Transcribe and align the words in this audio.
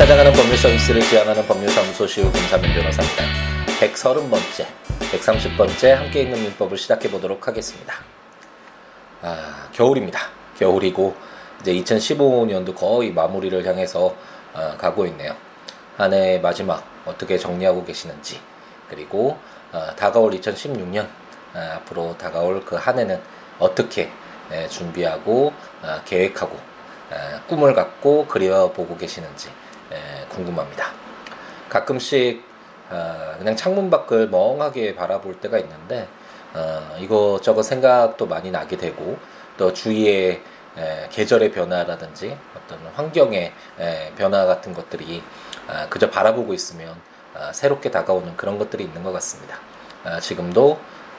찾아가는 0.00 0.32
법률 0.32 0.56
서비스를 0.56 1.02
지향하는 1.02 1.46
법률사무소 1.46 2.06
시우 2.06 2.32
김사민 2.32 2.72
변호사입니다. 2.72 3.22
130번째, 3.80 4.66
130번째 4.98 5.88
함께 5.90 6.22
있는 6.22 6.40
민법을 6.40 6.78
시작해 6.78 7.10
보도록 7.10 7.46
하겠습니다. 7.46 7.96
아, 9.20 9.68
겨울입니다. 9.72 10.18
겨울이고 10.58 11.14
이제 11.60 11.74
2015년도 11.74 12.74
거의 12.74 13.12
마무리를 13.12 13.66
향해서 13.66 14.16
어, 14.54 14.74
가고 14.78 15.04
있네요. 15.04 15.36
한해 15.98 16.38
마지막 16.38 16.82
어떻게 17.04 17.36
정리하고 17.36 17.84
계시는지 17.84 18.40
그리고 18.88 19.36
어, 19.70 19.94
다가올 19.96 20.32
2016년 20.32 21.08
어, 21.52 21.58
앞으로 21.76 22.16
다가올 22.16 22.64
그 22.64 22.74
한 22.76 22.98
해는 22.98 23.20
어떻게 23.58 24.10
에, 24.50 24.66
준비하고 24.66 25.52
어, 25.82 26.00
계획하고 26.06 26.56
에, 27.12 27.40
꿈을 27.46 27.74
갖고 27.74 28.26
그려보고 28.26 28.96
계시는지 28.96 29.50
에, 29.50 29.52
궁금합니다. 30.28 30.86
가끔씩 31.68 32.42
어, 32.90 33.34
그냥 33.38 33.54
창문 33.56 33.88
밖을 33.88 34.28
멍하게 34.28 34.96
바라볼 34.96 35.40
때가 35.40 35.58
있는데 35.58 36.08
어, 36.54 36.96
이것저것 36.98 37.62
생각도 37.62 38.26
많이 38.26 38.50
나게 38.50 38.76
되고 38.76 39.16
또 39.56 39.72
주위에 39.72 40.42
에, 40.76 41.08
계절의 41.10 41.52
변화라든지 41.52 42.36
어떤 42.56 42.78
환경의 42.94 43.52
에, 43.78 44.12
변화 44.16 44.44
같은 44.46 44.72
것들이 44.74 45.22
아, 45.68 45.88
그저 45.88 46.10
바라보고 46.10 46.52
있으면 46.54 46.94
아, 47.34 47.52
새롭게 47.52 47.90
다가오는 47.90 48.36
그런 48.36 48.58
것들이 48.58 48.84
있는 48.84 49.02
것 49.02 49.12
같습니다. 49.12 49.58
아, 50.04 50.18
지금도 50.18 50.78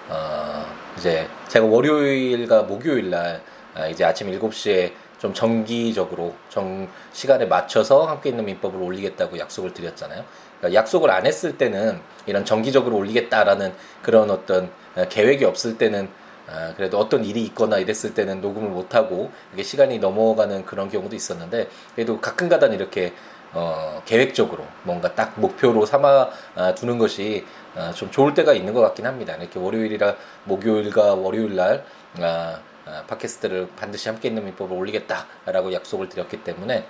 어, 0.09 0.65
이제 0.97 1.27
제가 1.47 1.65
월요일과 1.65 2.63
목요일 2.63 3.09
날 3.09 3.41
아, 3.75 3.87
이제 3.87 4.03
아침 4.03 4.29
7시에 4.29 4.91
좀 5.21 5.35
정기적으로 5.35 6.33
정 6.49 6.87
시간에 7.13 7.45
맞춰서 7.45 8.05
함께 8.05 8.29
있는 8.29 8.43
민법을 8.45 8.81
올리겠다고 8.81 9.37
약속을 9.37 9.71
드렸잖아요. 9.71 10.25
그러니까 10.57 10.79
약속을 10.79 11.11
안 11.11 11.27
했을 11.27 11.59
때는 11.59 11.99
이런 12.25 12.43
정기적으로 12.43 12.97
올리겠다라는 12.97 13.71
그런 14.01 14.31
어떤 14.31 14.71
어, 14.95 15.05
계획이 15.07 15.45
없을 15.45 15.77
때는 15.77 16.09
아, 16.49 16.73
그래도 16.75 16.97
어떤 16.97 17.23
일이 17.23 17.43
있거나 17.43 17.77
이랬을 17.77 18.15
때는 18.15 18.41
녹음을 18.41 18.69
못 18.69 18.95
하고 18.95 19.31
이게 19.53 19.61
시간이 19.61 19.99
넘어가는 19.99 20.65
그런 20.65 20.89
경우도 20.89 21.15
있었는데 21.15 21.69
그래도 21.93 22.19
가끔가다 22.19 22.67
이렇게 22.67 23.13
어, 23.53 24.01
계획적으로 24.05 24.65
뭔가 24.81 25.13
딱 25.13 25.39
목표로 25.39 25.85
삼아 25.85 26.29
아, 26.55 26.73
두는 26.73 26.97
것이 26.97 27.45
아, 27.75 27.91
좀 27.91 28.09
좋을 28.09 28.33
때가 28.33 28.53
있는 28.53 28.73
것 28.73 28.81
같긴 28.81 29.05
합니다. 29.05 29.35
이렇게 29.35 29.59
월요일이라 29.59 30.15
목요일과 30.45 31.13
월요일 31.13 31.55
날 31.55 31.85
아, 32.19 32.23
아, 32.23 32.70
팟캐스트를 33.07 33.69
반드시 33.75 34.09
함께 34.09 34.27
있는 34.27 34.45
민법을 34.45 34.75
올리겠다라고 34.75 35.73
약속을 35.73 36.09
드렸기 36.09 36.43
때문에 36.43 36.85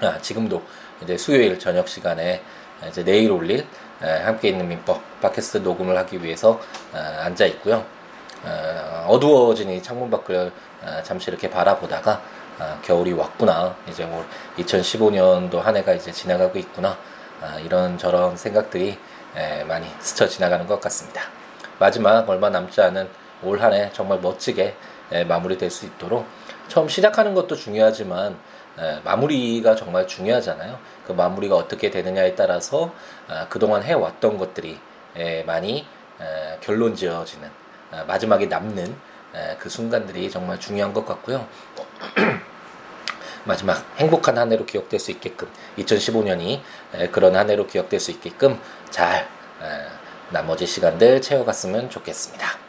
아, 0.00 0.18
지금도 0.20 0.62
이제 1.02 1.16
수요일 1.16 1.58
저녁 1.58 1.88
시간에 1.88 2.42
이제 2.88 3.04
내일 3.04 3.30
올릴 3.30 3.66
아, 4.00 4.26
함께 4.26 4.48
있는 4.48 4.68
민법 4.68 5.00
팟캐스트 5.20 5.58
녹음을 5.58 5.96
하기 5.98 6.22
위해서 6.22 6.60
아, 6.92 7.22
앉아 7.24 7.46
있고요. 7.46 7.84
아, 8.44 9.04
어두워진 9.08 9.70
이 9.70 9.82
창문 9.82 10.10
밖을 10.10 10.50
아, 10.84 11.02
잠시 11.02 11.30
이렇게 11.30 11.48
바라보다가 11.48 12.20
아, 12.58 12.78
겨울이 12.82 13.12
왔구나. 13.12 13.76
이제 13.88 14.04
뭐 14.04 14.24
2015년도 14.58 15.60
한 15.60 15.76
해가 15.76 15.92
이제 15.92 16.10
지나가고 16.10 16.58
있구나. 16.58 16.98
아, 17.40 17.58
이런 17.60 17.96
저런 17.98 18.36
생각들이 18.36 18.98
에, 19.36 19.64
많이 19.64 19.86
스쳐 20.00 20.28
지나가는 20.28 20.66
것 20.66 20.80
같습니다. 20.80 21.22
마지막 21.78 22.28
얼마 22.28 22.50
남지 22.50 22.80
않은 22.80 23.08
올 23.44 23.58
한 23.60 23.72
해 23.74 23.90
정말 23.92 24.20
멋지게 24.20 24.74
에, 25.12 25.24
마무리될 25.24 25.70
수 25.70 25.84
있도록 25.86 26.26
처음 26.68 26.88
시작하는 26.88 27.34
것도 27.34 27.56
중요하지만 27.56 28.38
에, 28.78 29.00
마무리가 29.04 29.74
정말 29.76 30.06
중요하잖아요. 30.06 30.78
그 31.06 31.12
마무리가 31.12 31.56
어떻게 31.56 31.90
되느냐에 31.90 32.34
따라서 32.34 32.92
아, 33.28 33.46
그동안 33.48 33.82
해왔던 33.82 34.38
것들이 34.38 34.78
에, 35.16 35.42
많이 35.44 35.86
에, 36.20 36.58
결론 36.60 36.94
지어지는 36.94 37.50
아, 37.90 38.04
마지막에 38.04 38.46
남는 38.46 38.96
에, 39.34 39.56
그 39.58 39.68
순간들이 39.68 40.30
정말 40.30 40.58
중요한 40.58 40.92
것 40.94 41.04
같고요. 41.06 41.46
마지막 43.44 43.84
행복한 43.98 44.38
한 44.38 44.52
해로 44.52 44.64
기억될 44.64 45.00
수 45.00 45.10
있게끔 45.10 45.48
2015년이 45.78 46.60
그런 47.10 47.34
한 47.34 47.50
해로 47.50 47.66
기억될 47.66 47.98
수 47.98 48.12
있게끔 48.12 48.58
잘 48.90 49.28
에, 49.60 49.86
나머지 50.30 50.64
시간들 50.64 51.20
채워갔으면 51.20 51.90
좋겠습니다. 51.90 52.61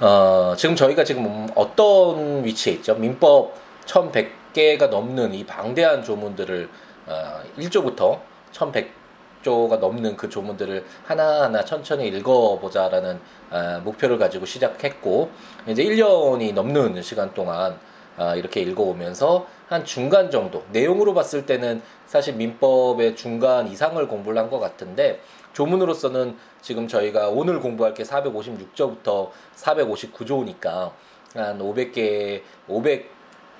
어, 0.00 0.54
지금 0.56 0.74
저희가 0.74 1.04
지금 1.04 1.46
어떤 1.54 2.44
위치에 2.44 2.72
있죠? 2.74 2.94
민법 2.96 3.54
1100개가 3.86 4.88
넘는 4.88 5.34
이 5.34 5.44
방대한 5.44 6.02
조문들을 6.02 6.68
어, 7.06 7.40
1조부터 7.58 8.18
1100조가 8.52 9.78
넘는 9.78 10.16
그 10.16 10.28
조문들을 10.28 10.84
하나하나 11.04 11.64
천천히 11.64 12.08
읽어보자라는 12.08 13.20
어, 13.50 13.80
목표를 13.84 14.18
가지고 14.18 14.46
시작했고 14.46 15.30
이제 15.68 15.84
1년이 15.84 16.54
넘는 16.54 17.00
시간 17.02 17.32
동안 17.32 17.78
아, 18.16 18.36
이렇게 18.36 18.60
읽어오면서 18.60 19.46
한 19.68 19.84
중간 19.84 20.30
정도 20.30 20.62
내용으로 20.70 21.14
봤을 21.14 21.46
때는 21.46 21.82
사실 22.06 22.34
민법의 22.34 23.16
중간 23.16 23.66
이상을 23.66 24.06
공부를 24.06 24.38
한 24.38 24.50
것 24.50 24.60
같은데 24.60 25.20
조문으로서는 25.54 26.36
지금 26.60 26.86
저희가 26.86 27.28
오늘 27.28 27.60
공부할 27.60 27.94
게 27.94 28.02
456조부터 28.02 29.30
459조니까 29.56 30.92
한 31.34 31.58
500개 31.58 32.42
500 32.68 33.10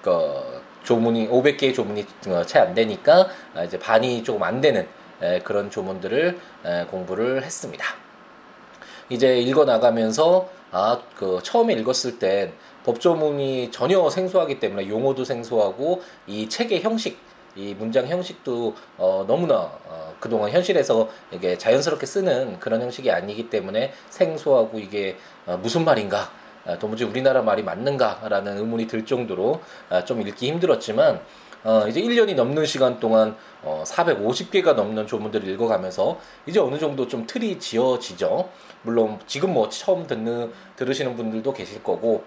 어, 0.07 0.61
조문이 0.83 1.29
500개의 1.29 1.75
조문이 1.75 2.05
어, 2.29 2.43
채안 2.45 2.75
되니까 2.75 3.29
아, 3.55 3.65
이제 3.65 3.79
반이 3.79 4.23
조금 4.23 4.43
안 4.43 4.61
되는 4.61 4.87
에, 5.23 5.39
그런 5.39 5.71
조문들을 5.71 6.39
에, 6.67 6.85
공부를 6.91 7.43
했습니다. 7.43 7.87
이제 9.09 9.39
읽어 9.39 9.65
나가면서 9.65 10.51
아 10.71 10.99
그 11.17 11.39
처음에 11.43 11.73
읽었을 11.75 12.19
땐 12.19 12.53
법조문이 12.85 13.71
전혀 13.71 14.11
생소하기 14.11 14.61
때문에 14.61 14.89
용어도 14.89 15.25
생소하고 15.25 16.03
이 16.27 16.49
책의 16.49 16.83
형식 16.83 17.19
이 17.57 17.75
문장 17.75 18.07
형식도 18.07 18.75
어, 18.99 19.25
너무나 19.27 19.71
어, 19.87 20.15
그동안 20.21 20.51
현실에서 20.51 21.09
이게 21.31 21.57
자연스럽게 21.57 22.07
쓰는 22.07 22.59
그런 22.59 22.83
형식이 22.83 23.11
아니기 23.11 23.49
때문에 23.51 23.93
생소하고 24.11 24.79
이게 24.79 25.17
어, 25.47 25.59
무슨 25.63 25.85
말인가 25.85 26.31
아, 26.67 26.79
도무지 26.79 27.05
우리나라 27.05 27.43
말이 27.43 27.63
맞는가라는 27.63 28.57
의문이 28.57 28.87
들 28.87 29.05
정도로 29.05 29.61
아, 29.91 30.05
좀 30.05 30.27
읽기 30.27 30.49
힘들었지만 30.49 31.21
어, 31.63 31.87
이제 31.89 32.01
1년이 32.01 32.35
넘는 32.35 32.67
시간 32.67 33.01
동안 33.01 33.37
어, 33.63 33.85
450개가 33.87 34.75
넘는 34.75 35.07
조문들을 35.07 35.49
읽어가면서 35.49 36.19
이제 36.47 36.61
어느 36.61 36.79
정도 36.79 37.09
좀 37.09 37.27
틀이 37.27 37.59
지어지죠. 37.59 38.51
물론 38.83 39.19
지금 39.27 39.55
뭐 39.55 39.69
처음 39.71 40.07
듣는 40.07 40.53
들으시는 40.77 41.17
분들도 41.17 41.53
계실 41.55 41.83
거고 41.83 42.23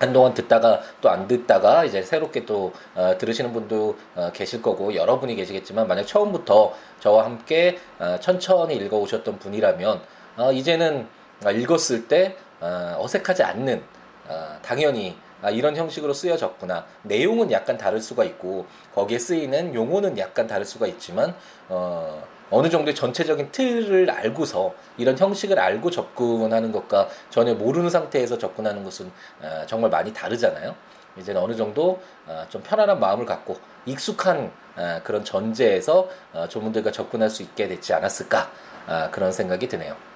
한동안 0.00 0.32
듣다가 0.34 0.80
또 1.00 1.10
안 1.10 1.28
듣다가 1.28 1.84
이제 1.84 2.02
새롭게 2.02 2.46
또 2.46 2.72
어, 2.94 3.16
들으시는 3.18 3.52
분도 3.52 3.96
어, 4.14 4.30
계실 4.32 4.62
거고 4.62 4.94
여러분이 4.94 5.36
계시겠지만 5.36 5.86
만약 5.86 6.06
처음부터 6.06 6.74
저와 7.00 7.24
함께 7.26 7.78
어, 7.98 8.16
천천히 8.20 8.76
읽어오셨던 8.76 9.38
분이라면 9.38 10.00
어, 10.38 10.52
이제는 10.52 11.06
읽었을 11.46 12.08
때 12.08 12.36
어, 12.60 12.96
어색하지 12.98 13.42
않는 13.42 13.82
어, 14.28 14.58
당연히 14.62 15.16
아, 15.42 15.50
이런 15.50 15.76
형식으로 15.76 16.12
쓰여졌구나. 16.12 16.86
내용은 17.02 17.50
약간 17.50 17.78
다를 17.78 18.00
수가 18.00 18.24
있고 18.24 18.66
거기에 18.94 19.18
쓰이는 19.18 19.74
용어는 19.74 20.18
약간 20.18 20.46
다를 20.46 20.64
수가 20.64 20.86
있지만 20.86 21.34
어, 21.68 22.22
어느 22.50 22.68
정도의 22.68 22.94
전체적인 22.94 23.52
틀을 23.52 24.10
알고서 24.10 24.74
이런 24.98 25.16
형식을 25.16 25.58
알고 25.58 25.90
접근하는 25.90 26.72
것과 26.72 27.08
전혀 27.30 27.54
모르는 27.54 27.90
상태에서 27.90 28.38
접근하는 28.38 28.84
것은 28.84 29.10
어, 29.40 29.62
정말 29.66 29.90
많이 29.90 30.12
다르잖아요. 30.12 30.74
이제는 31.16 31.40
어느 31.40 31.54
정도 31.54 32.00
어, 32.26 32.44
좀 32.48 32.62
편안한 32.62 33.00
마음을 33.00 33.26
갖고 33.26 33.56
익숙한 33.86 34.52
어, 34.76 35.00
그런 35.04 35.24
전제에서 35.24 36.08
어, 36.32 36.46
조문들과 36.48 36.90
접근할 36.90 37.30
수 37.30 37.42
있게 37.42 37.68
됐지 37.68 37.92
않았을까 37.94 38.50
아, 38.86 39.10
그런 39.10 39.30
생각이 39.30 39.68
드네요. 39.68 40.09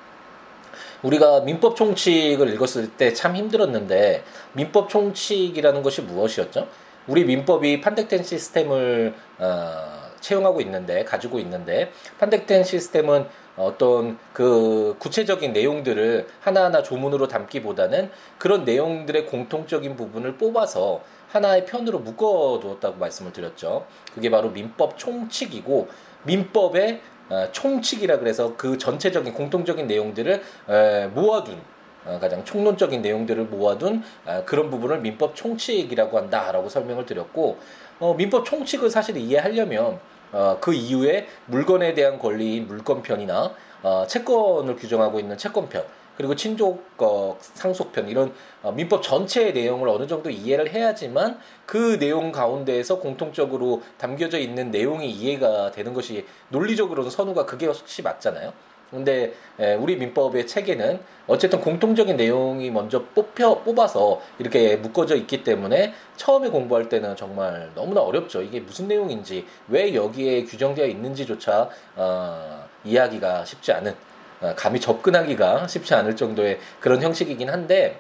우리가 1.05 1.41
민법 1.41 1.77
총칙을 1.77 2.53
읽었을 2.55 2.91
때 2.97 3.13
참 3.15 3.37
힘들었는데 3.37 4.25
민법 4.55 4.89
총칙이라는 4.89 5.83
것이 5.83 6.03
무엇이었죠? 6.03 6.67
우리 7.07 7.25
민법이 7.25 7.81
판택된 7.81 8.23
시스템을 8.23 9.15
어, 9.39 10.05
채용하고 10.21 10.61
있는데 10.63 11.05
가지고 11.05 11.39
있는데 11.39 11.93
판택된 12.19 12.65
시스템은 12.65 13.27
어떤 13.57 14.19
그 14.33 14.97
구체적인 14.99 15.53
내용들을 15.53 16.27
하나하나 16.41 16.83
조문으로 16.83 17.29
담기보다는 17.29 18.11
그런 18.39 18.65
내용들의 18.65 19.27
공통적인 19.27 19.97
부분을 19.97 20.37
뽑아서 20.39 21.03
하나의 21.29 21.67
편으로 21.67 21.99
묶어 22.01 22.59
두었다고 22.61 22.97
말씀을 22.99 23.33
드렸죠. 23.33 23.87
그게 24.15 24.31
바로 24.31 24.51
민법 24.51 24.99
총칙이고 24.99 25.89
민법의 26.25 26.95
어, 26.95 27.14
총칙이라 27.53 28.19
그래서 28.19 28.55
그 28.57 28.77
전체적인 28.79 29.33
공통적인 29.33 29.87
내용들을 29.87 30.43
에, 30.69 31.07
모아둔 31.09 31.61
어, 32.07 32.19
가장 32.21 32.45
총론적인 32.45 33.01
내용들을 33.01 33.45
모아둔 33.45 34.03
어, 34.27 34.43
그런 34.45 34.71
부분을 34.71 35.01
민법 35.01 35.35
총칙이라고 35.35 36.19
한다라고 36.19 36.69
설명을 36.69 37.07
드렸고 37.07 37.59
어, 37.99 38.15
민법 38.15 38.45
총칙을 38.45 38.91
사실 38.91 39.17
이해하려면 39.17 39.99
어, 40.33 40.59
그 40.61 40.75
이후에 40.75 41.29
물건에 41.47 41.95
대한 41.95 42.19
권리인 42.19 42.67
물건편이나 42.67 43.55
어, 43.83 44.07
채권을 44.07 44.77
규정하고 44.77 45.21
있는 45.21 45.39
채권편 45.39 45.85
그리고 46.17 46.35
친족 46.35 46.85
어, 46.99 47.37
상속편 47.41 48.09
이런 48.09 48.33
어, 48.63 48.73
민법 48.73 49.03
전체의 49.03 49.53
내용을 49.53 49.89
어느 49.89 50.07
정도 50.07 50.31
이해를 50.31 50.73
해야지만 50.73 51.39
그 51.67 51.99
내용 51.99 52.33
가운데에서 52.33 52.99
공통적으로 53.01 53.83
담겨져 53.99 54.39
있는 54.39 54.71
내용이 54.71 55.11
이해가 55.11 55.73
되는 55.73 55.93
것이 55.93 56.27
논리적으로는 56.51 57.11
선우가 57.11 57.47
그게 57.47 57.67
혹시 57.67 58.03
맞잖아요. 58.03 58.53
근데 58.91 59.33
우리 59.81 59.97
민법의 59.97 60.47
체계는 60.47 61.01
어쨌든 61.27 61.61
공통적인 61.61 62.17
내용이 62.17 62.71
먼저 62.71 63.03
뽑혀 63.15 63.63
뽑아서 63.63 64.21
이렇게 64.39 64.77
묶어져 64.77 65.17
있기 65.17 65.43
때문에 65.43 65.93
처음에 66.17 66.49
공부할 66.49 66.89
때는 66.89 67.17
정말 67.17 67.71
너무나 67.75 68.03
어렵죠. 68.03 68.43
이게 68.43 68.61
무슨 68.61 68.87
내용인지 68.87 69.47
왜 69.69 69.95
여기에 69.95 70.45
규정되어 70.45 70.87
있는지조차 70.87 71.71
어, 71.97 72.65
이해하기가 72.85 73.45
쉽지 73.45 73.73
않은 73.73 73.93
어, 73.93 74.14
감히 74.57 74.81
접근하기가 74.81 75.67
쉽지 75.69 75.95
않을 75.95 76.17
정도의 76.17 76.59
그런 76.81 77.03
형식이긴 77.03 77.49
한데 77.51 77.99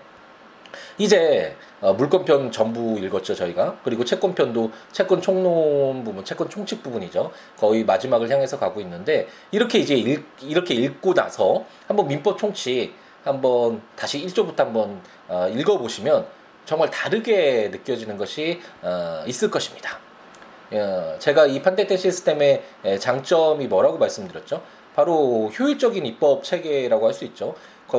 이제 0.99 1.57
어, 1.81 1.93
물권편 1.93 2.51
전부 2.51 2.99
읽었죠 2.99 3.35
저희가 3.35 3.79
그리고 3.85 4.05
채권편도 4.05 4.71
채권 4.93 5.21
총론 5.21 6.05
부분 6.05 6.25
채권 6.25 6.49
총칙 6.49 6.83
부분이죠 6.83 7.33
거의 7.57 7.85
마지막을 7.85 8.31
향해서 8.31 8.59
가고 8.59 8.81
있는데 8.81 9.29
이렇게 9.51 9.79
이제 9.79 9.95
읽, 9.95 10.25
이렇게 10.43 10.75
읽고 10.75 11.15
나서 11.15 11.65
한번 11.87 12.09
민법 12.09 12.39
총칙 12.39 12.95
한번 13.25 13.81
다시 13.97 14.25
1조부터 14.27 14.59
한번 14.59 15.01
어, 15.29 15.49
읽어보시면 15.49 16.27
정말 16.67 16.91
다르게 16.91 17.69
느껴지는 17.71 18.17
것이 18.17 18.61
어, 18.83 19.23
있을 19.27 19.51
것입니다. 19.51 19.99
어, 20.73 21.17
제가 21.19 21.47
이 21.47 21.61
판테테 21.63 21.97
시스템의 21.97 22.63
장점이 23.01 23.67
뭐라고 23.67 23.99
말씀드렸죠? 23.99 24.63
바로 24.95 25.51
효율적인 25.59 26.07
입법 26.07 26.45
체계라고 26.45 27.07
할 27.07 27.15
수 27.15 27.25
있죠. 27.25 27.55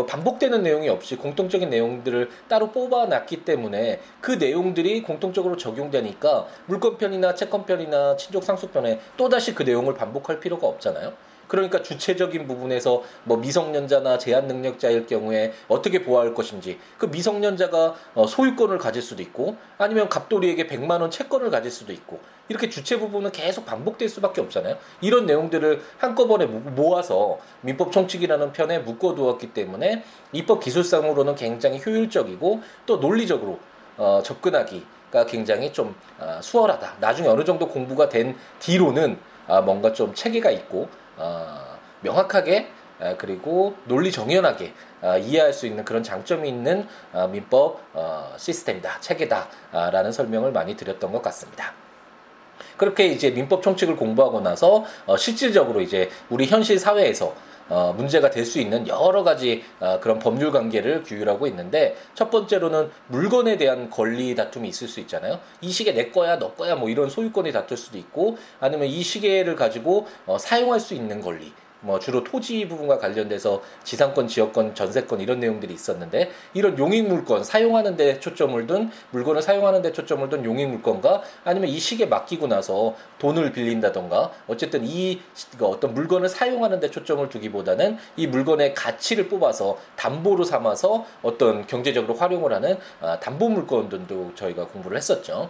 반복되는 0.07 0.61
내용이 0.61 0.89
없이 0.89 1.15
공통적인 1.15 1.69
내용들을 1.69 2.29
따로 2.49 2.71
뽑아놨기 2.71 3.45
때문에 3.45 4.01
그 4.19 4.31
내용들이 4.31 5.03
공통적으로 5.03 5.55
적용되니까 5.55 6.47
물권편이나 6.65 7.35
채권편이나 7.35 8.17
친족 8.17 8.43
상속편에 8.43 8.99
또다시 9.15 9.55
그 9.55 9.63
내용을 9.63 9.93
반복할 9.93 10.41
필요가 10.41 10.67
없잖아요. 10.67 11.13
그러니까 11.47 11.81
주체적인 11.81 12.47
부분에서 12.47 13.03
뭐 13.23 13.37
미성년자나 13.37 14.17
제한 14.17 14.47
능력자일 14.47 15.05
경우에 15.05 15.53
어떻게 15.67 16.03
보호할 16.03 16.33
것인지 16.33 16.79
그 16.97 17.05
미성년자가 17.05 17.95
어, 18.15 18.27
소유권을 18.27 18.77
가질 18.77 19.01
수도 19.01 19.21
있고 19.21 19.55
아니면 19.77 20.09
갑돌이에게 20.09 20.67
100만 20.67 21.01
원 21.01 21.11
채권을 21.11 21.49
가질 21.49 21.71
수도 21.71 21.93
있고 21.93 22.19
이렇게 22.47 22.69
주체 22.69 22.99
부분은 22.99 23.31
계속 23.31 23.65
반복될 23.65 24.07
수밖에 24.09 24.41
없잖아요. 24.41 24.77
이런 25.01 25.25
내용들을 25.25 25.81
한꺼번에 25.97 26.45
모아서 26.45 27.39
민법 27.61 27.91
총칙이라는 27.91 28.53
편에 28.53 28.79
묶어두었기 28.79 29.53
때문에 29.53 30.03
입법 30.31 30.59
기술상으로는 30.61 31.35
굉장히 31.35 31.81
효율적이고 31.83 32.61
또 32.85 32.97
논리적으로 32.97 33.59
어, 33.97 34.21
접근하기가 34.23 35.25
굉장히 35.27 35.71
좀 35.71 35.95
어, 36.19 36.39
수월하다. 36.41 36.97
나중에 36.99 37.27
어느 37.27 37.43
정도 37.43 37.67
공부가 37.67 38.09
된 38.09 38.35
뒤로는 38.59 39.17
아, 39.47 39.61
뭔가 39.61 39.93
좀 39.93 40.13
체계가 40.13 40.49
있고 40.51 40.89
어, 41.17 41.77
명확하게 42.01 42.69
그리고 43.17 43.75
논리 43.85 44.11
정연하게 44.11 44.73
어, 45.01 45.17
이해할 45.17 45.53
수 45.53 45.67
있는 45.67 45.83
그런 45.83 46.01
장점이 46.01 46.47
있는 46.47 46.87
어, 47.13 47.27
민법 47.27 47.81
시스템이다, 48.37 48.99
체계다라는 49.01 50.11
설명을 50.11 50.51
많이 50.51 50.75
드렸던 50.75 51.11
것 51.11 51.21
같습니다. 51.23 51.73
그렇게 52.77 53.07
이제 53.07 53.31
민법 53.31 53.63
총칙을 53.63 53.95
공부하고 53.95 54.41
나서 54.41 54.85
실질적으로 55.17 55.81
이제 55.81 56.09
우리 56.29 56.45
현실 56.45 56.77
사회에서 56.79 57.33
어, 57.69 57.93
문제가 57.97 58.29
될 58.29 58.45
수 58.45 58.59
있는 58.59 58.87
여러 58.87 59.23
가지 59.23 59.63
어, 59.79 59.99
그런 59.99 60.19
법률 60.19 60.51
관계를 60.51 61.03
규율하고 61.03 61.47
있는데 61.47 61.95
첫 62.13 62.29
번째로는 62.29 62.91
물건에 63.07 63.57
대한 63.57 63.89
권리 63.89 64.35
다툼이 64.35 64.69
있을 64.69 64.87
수 64.87 64.99
있잖아요. 65.01 65.39
이 65.61 65.71
시계 65.71 65.93
내 65.93 66.11
거야, 66.11 66.37
너 66.37 66.53
거야, 66.53 66.75
뭐 66.75 66.89
이런 66.89 67.09
소유권이 67.09 67.51
다툴 67.51 67.75
수도 67.77 67.97
있고 67.97 68.37
아니면 68.59 68.87
이 68.87 69.01
시계를 69.01 69.55
가지고 69.55 70.07
어, 70.27 70.37
사용할 70.37 70.79
수 70.79 70.93
있는 70.93 71.21
권리. 71.21 71.51
뭐 71.85 71.99
주로 71.99 72.23
토지 72.23 72.67
부분과 72.67 72.97
관련돼서 72.97 73.61
지상권, 73.83 74.27
지역권, 74.27 74.73
전세권 74.73 75.21
이런 75.21 75.39
내용들이 75.39 75.73
있었는데 75.73 76.31
이런 76.55 76.77
용익 76.79 77.07
물건 77.07 77.43
사용하는 77.43 77.95
데 77.95 78.19
초점을 78.19 78.65
둔 78.65 78.89
물건을 79.11 79.41
사용하는 79.41 79.83
데 79.83 79.91
초점을 79.91 80.27
둔 80.29 80.43
용익 80.43 80.67
물건과 80.67 81.21
아니면 81.43 81.69
이 81.69 81.79
시기에 81.79 82.07
맡기고 82.07 82.47
나서 82.47 82.95
돈을 83.19 83.51
빌린다던가 83.51 84.31
어쨌든 84.47 84.81
이 84.83 85.21
어떤 85.61 85.93
물건을 85.93 86.27
사용하는 86.27 86.79
데 86.79 86.89
초점을 86.89 87.29
두기보다는 87.29 87.97
이 88.17 88.25
물건의 88.25 88.73
가치를 88.73 89.29
뽑아서 89.29 89.77
담보로 89.95 90.43
삼아서 90.43 91.05
어떤 91.21 91.67
경제적으로 91.67 92.15
활용을 92.15 92.51
하는 92.51 92.77
아, 92.99 93.19
담보 93.19 93.49
물건들도 93.49 94.33
저희가 94.33 94.67
공부를 94.67 94.97
했었죠. 94.97 95.49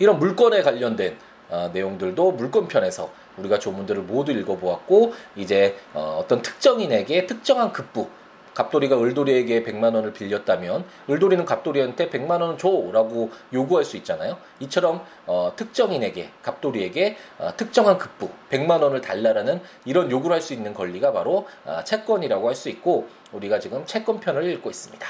이런 0.00 0.18
물건에 0.18 0.62
관련된 0.62 1.16
어, 1.48 1.70
내용들도 1.72 2.32
물건편에서 2.32 3.12
우리가 3.36 3.58
조문들을 3.58 4.02
모두 4.02 4.32
읽어보았고 4.32 5.14
이제 5.36 5.76
어, 5.94 6.18
어떤 6.20 6.42
특정인에게 6.42 7.26
특정한 7.26 7.72
급부 7.72 8.08
갑돌이가 8.54 9.00
을돌이에게 9.00 9.62
100만 9.62 9.94
원을 9.94 10.12
빌렸다면 10.12 10.84
을돌이는 11.08 11.46
갑돌이한테 11.46 12.10
100만 12.10 12.42
원을 12.42 12.58
줘라고 12.58 13.30
요구할 13.52 13.84
수 13.84 13.96
있잖아요. 13.96 14.36
이처럼 14.60 15.02
어, 15.26 15.52
특정인에게 15.56 16.30
갑돌이에게 16.42 17.16
어, 17.38 17.52
특정한 17.56 17.96
급부 17.96 18.28
100만 18.50 18.82
원을 18.82 19.00
달라라는 19.00 19.62
이런 19.86 20.10
요구를 20.10 20.34
할 20.34 20.42
수 20.42 20.52
있는 20.52 20.74
권리가 20.74 21.12
바로 21.12 21.48
어, 21.64 21.80
채권이라고 21.84 22.48
할 22.48 22.54
수 22.54 22.68
있고 22.68 23.08
우리가 23.32 23.58
지금 23.58 23.86
채권편을 23.86 24.44
읽고 24.50 24.68
있습니다. 24.68 25.06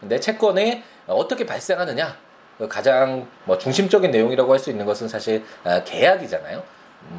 근데 0.00 0.18
채권에 0.18 0.82
어떻게 1.06 1.44
발생하느냐? 1.44 2.16
그 2.56 2.68
가장 2.68 3.26
뭐 3.44 3.58
중심적인 3.58 4.10
내용이라고 4.10 4.50
할 4.52 4.58
수 4.58 4.70
있는 4.70 4.86
것은 4.86 5.08
사실 5.08 5.44
어, 5.64 5.82
계약이잖아요. 5.84 6.62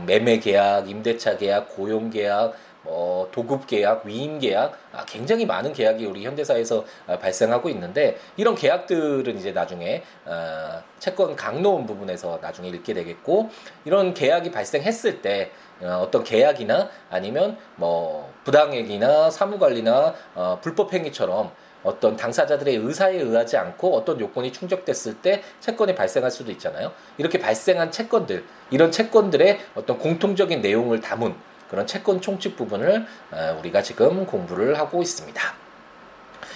매매 0.05 0.39
계약, 0.39 0.89
임대차 0.89 1.37
계약, 1.37 1.69
고용 1.75 2.09
계약, 2.09 2.53
뭐 2.85 3.27
도급 3.31 3.65
계약, 3.67 4.05
위임 4.05 4.39
계약, 4.39 4.77
아, 4.93 5.03
굉장히 5.05 5.45
많은 5.45 5.73
계약이 5.73 6.05
우리 6.05 6.23
현대사에서 6.23 6.85
아, 7.07 7.17
발생하고 7.17 7.67
있는데 7.69 8.17
이런 8.37 8.55
계약들은 8.55 9.37
이제 9.37 9.51
나중에 9.51 10.03
아, 10.25 10.81
채권 10.99 11.35
강론 11.35 11.85
부분에서 11.87 12.39
나중에 12.41 12.69
읽게 12.69 12.93
되겠고 12.93 13.49
이런 13.85 14.13
계약이 14.13 14.51
발생했을 14.51 15.21
때 15.21 15.51
어, 15.81 16.03
어떤 16.03 16.23
계약이나 16.23 16.89
아니면 17.09 17.57
뭐 17.75 18.31
부당행위나 18.43 19.31
사무관리나 19.31 20.13
어, 20.35 20.59
불법행위처럼 20.61 21.51
어떤 21.85 22.17
당사자들의 22.17 22.75
의사에 22.75 23.15
의하지 23.15 23.55
않고 23.55 23.95
어떤 23.95 24.19
요건이 24.19 24.51
충족됐을 24.51 25.21
때 25.21 25.43
채권이 25.61 25.95
발생할 25.95 26.31
수도 26.31 26.51
있잖아요. 26.51 26.91
이렇게 27.17 27.39
발생한 27.39 27.91
채권들, 27.91 28.43
이런 28.71 28.91
채권들의 28.91 29.59
어떤 29.75 29.99
공통적인 29.99 30.61
내용을 30.61 30.99
담은 30.99 31.33
그런 31.69 31.87
채권 31.87 32.19
총칙 32.19 32.57
부분을 32.57 33.05
어, 33.31 33.57
우리가 33.59 33.81
지금 33.81 34.25
공부를 34.25 34.77
하고 34.77 35.01
있습니다. 35.01 35.41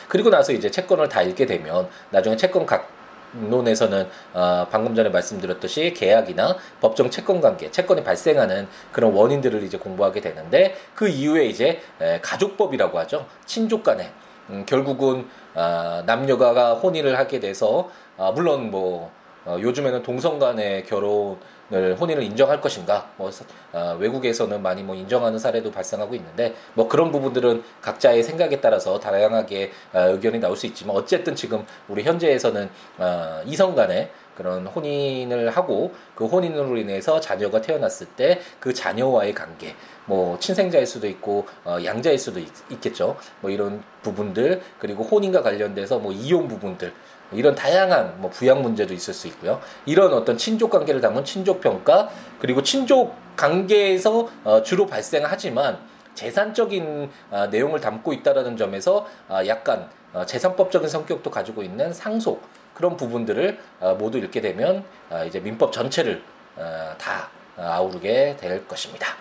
그리고 0.08 0.30
나서 0.30 0.52
이제 0.52 0.72
채권을 0.72 1.08
다 1.08 1.22
읽게 1.22 1.46
되면 1.46 1.88
나중에 2.10 2.36
채권 2.36 2.66
각 2.66 2.90
논에서는 3.32 4.08
어, 4.34 4.68
방금 4.72 4.96
전에 4.96 5.10
말씀드렸듯이 5.10 5.94
계약이나 5.94 6.58
법정 6.82 7.12
채권 7.12 7.42
관계, 7.42 7.70
채권이 7.70 8.04
발생하는 8.04 8.68
그런 8.92 9.14
원인들을 9.14 9.62
이제 9.64 9.78
공부하게 9.78 10.22
되는데 10.22 10.76
그 10.96 11.08
이후에 11.08 11.46
이제 11.46 11.80
에, 12.02 12.20
가족법이라고 12.22 12.98
하죠. 13.00 13.28
친족 13.46 13.84
간에 13.84 14.12
음, 14.50 14.66
결국은 14.66 15.28
아, 15.56 16.04
남녀가 16.06 16.74
혼인을 16.74 17.18
하게 17.18 17.40
돼서 17.40 17.90
아, 18.18 18.32
물론 18.32 18.72
뭐 18.72 19.12
어, 19.46 19.58
요즘에는 19.60 20.04
동성 20.04 20.38
간의 20.38 20.86
결혼을 20.86 21.96
혼인을 22.00 22.24
인정할 22.24 22.60
것인가 22.60 23.10
뭐 23.18 23.32
아, 23.74 23.96
외국에서는 24.00 24.62
많이 24.62 24.84
뭐 24.84 24.96
인정하는 24.96 25.40
사례도 25.40 25.72
발생하고 25.72 26.14
있는데 26.16 26.54
뭐 26.74 26.88
그런 26.88 27.12
부분들은 27.12 27.64
각자의 27.82 28.24
생각에 28.24 28.60
따라서 28.60 29.00
다양하게 29.00 29.72
아, 29.94 30.02
의견이 30.02 30.40
나올 30.40 30.58
수 30.58 30.66
있지만 30.68 30.96
어쨌든 30.96 31.36
지금 31.36 31.66
우리 31.88 32.04
현재에서는 32.04 32.70
아, 32.98 33.42
이성 33.46 33.76
간의 33.76 34.12
그런 34.40 34.66
혼인을 34.66 35.50
하고 35.50 35.94
그 36.16 36.26
혼인으로 36.26 36.78
인해서 36.78 37.20
자녀가 37.20 37.60
태어났을 37.60 38.08
때 38.08 38.40
그 38.60 38.74
자녀와의 38.74 39.34
관계 39.34 39.76
뭐 40.06 40.38
친생자일 40.40 40.86
수도 40.86 41.08
있고 41.08 41.46
어, 41.66 41.78
양자일 41.84 42.18
수도 42.18 42.40
있, 42.40 42.48
겠죠뭐 42.82 43.50
이런 43.50 43.84
부분들 44.02 44.62
그리고 44.80 45.04
혼인과 45.04 45.42
관련돼서 45.42 46.00
뭐 46.00 46.12
이용 46.12 46.48
부분들 46.48 46.94
이런 47.32 47.54
다양한 47.54 48.22
뭐 48.22 48.30
부양 48.30 48.62
문제도 48.62 48.94
있을 48.94 49.14
수 49.14 49.28
있고요. 49.28 49.62
이런 49.86 50.14
어떤 50.14 50.38
친족 50.38 50.72
관계를 50.72 51.00
담은 51.02 51.26
친족 51.26 51.62
평가 51.62 52.10
그리고 52.40 52.64
친족 52.64 53.14
관계에서 53.36 54.28
어, 54.44 54.64
주로 54.64 54.88
발생하지만 54.88 55.80
재산적인 56.16 57.10
어, 57.32 57.48
내용을 57.48 57.80
담고 57.80 58.14
있다라는 58.14 58.58
점에서 58.58 59.06
어, 59.28 59.40
약간 59.46 59.90
어, 60.14 60.26
재산법적인 60.26 60.90
성격도 60.90 61.30
가지고 61.30 61.62
있는 61.62 61.94
상속 61.94 62.42
그런 62.80 62.96
부분들을 62.96 63.60
어, 63.82 63.96
모두 64.00 64.18
읽게 64.20 64.40
되면 64.40 64.86
어, 65.10 65.26
이제 65.28 65.42
민법 65.42 65.74
전체를 65.74 66.24
어, 66.56 66.96
다 66.98 67.30
아우르게 67.58 68.38
될 68.40 68.66
것입니다. 68.70 69.18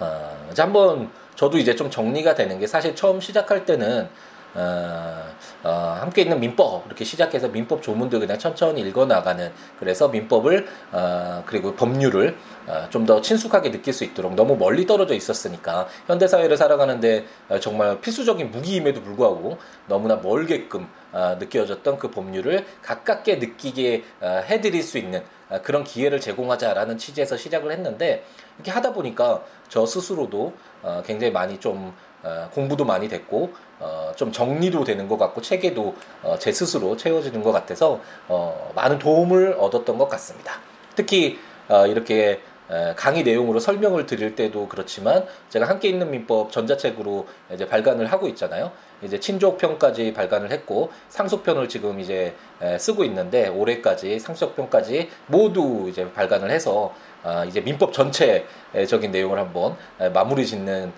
어, 0.00 0.48
이제 0.50 0.60
한번 0.60 1.08
저도 1.36 1.56
이제 1.56 1.76
좀 1.76 1.88
정리가 1.88 2.34
되는 2.34 2.58
게 2.58 2.66
사실 2.66 2.96
처음 2.96 3.20
시작할 3.20 3.64
때는 3.64 4.08
어, 4.54 5.32
어, 5.64 5.96
함께 6.00 6.22
있는 6.22 6.40
민법 6.40 6.86
이렇게 6.86 7.04
시작해서 7.04 7.48
민법 7.48 7.82
조문들 7.82 8.20
그냥 8.20 8.38
천천히 8.38 8.80
읽어 8.82 9.06
나가는 9.06 9.50
그래서 9.78 10.08
민법을 10.08 10.66
어, 10.92 11.42
그리고 11.46 11.74
법률을 11.74 12.36
어, 12.66 12.86
좀더 12.90 13.20
친숙하게 13.20 13.70
느낄 13.70 13.92
수 13.92 14.04
있도록 14.04 14.34
너무 14.34 14.56
멀리 14.56 14.86
떨어져 14.86 15.14
있었으니까 15.14 15.88
현대 16.06 16.26
사회를 16.26 16.56
살아가는데 16.56 17.24
어, 17.48 17.60
정말 17.60 18.00
필수적인 18.00 18.50
무기임에도 18.50 19.02
불구하고 19.02 19.58
너무나 19.88 20.16
멀게끔 20.16 20.88
어, 21.12 21.36
느껴졌던 21.38 21.98
그 21.98 22.10
법률을 22.10 22.64
가깝게 22.82 23.36
느끼게 23.36 24.04
어, 24.20 24.42
해드릴 24.44 24.82
수 24.82 24.98
있는 24.98 25.22
어, 25.48 25.60
그런 25.62 25.84
기회를 25.84 26.20
제공하자라는 26.20 26.98
취지에서 26.98 27.36
시작을 27.36 27.70
했는데 27.72 28.24
이렇게 28.56 28.70
하다 28.70 28.92
보니까 28.92 29.44
저 29.68 29.86
스스로도 29.86 30.52
어, 30.82 31.02
굉장히 31.06 31.32
많이 31.32 31.58
좀 31.58 31.94
어, 32.22 32.48
공부도 32.54 32.84
많이 32.84 33.08
됐고 33.08 33.52
어, 33.80 34.12
좀 34.16 34.30
정리도 34.30 34.84
되는 34.84 35.08
것 35.08 35.18
같고 35.18 35.42
체계도 35.42 35.94
어, 36.22 36.36
제 36.38 36.52
스스로 36.52 36.96
채워지는 36.96 37.42
것 37.42 37.52
같아서 37.52 38.00
어, 38.28 38.72
많은 38.74 38.98
도움을 38.98 39.56
얻었던 39.58 39.98
것 39.98 40.08
같습니다. 40.08 40.54
특히 40.94 41.38
어, 41.68 41.86
이렇게 41.86 42.40
에, 42.70 42.94
강의 42.94 43.22
내용으로 43.22 43.58
설명을 43.60 44.06
드릴 44.06 44.34
때도 44.34 44.68
그렇지만 44.68 45.26
제가 45.50 45.68
함께 45.68 45.88
있는 45.88 46.10
민법 46.10 46.52
전자책으로 46.52 47.26
이제 47.52 47.66
발간을 47.66 48.06
하고 48.06 48.28
있잖아요. 48.28 48.72
이제 49.02 49.18
친족편까지 49.18 50.12
발간을 50.12 50.52
했고 50.52 50.92
상속편을 51.08 51.68
지금 51.68 52.00
이제 52.00 52.34
에, 52.60 52.78
쓰고 52.78 53.04
있는데 53.04 53.48
올해까지 53.48 54.18
상속편까지 54.18 55.10
모두 55.26 55.86
이제 55.88 56.10
발간을 56.12 56.50
해서 56.50 56.94
아, 57.24 57.44
이제 57.44 57.60
민법 57.60 57.92
전체적인 57.92 59.10
내용을 59.10 59.38
한번 59.38 59.76
에, 60.00 60.08
마무리 60.08 60.46
짓는 60.46 60.88
에, 60.88 60.92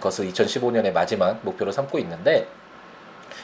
것을 0.00 0.30
2015년의 0.30 0.92
마지막 0.92 1.38
목표로 1.42 1.72
삼고 1.72 1.98
있는데 2.00 2.48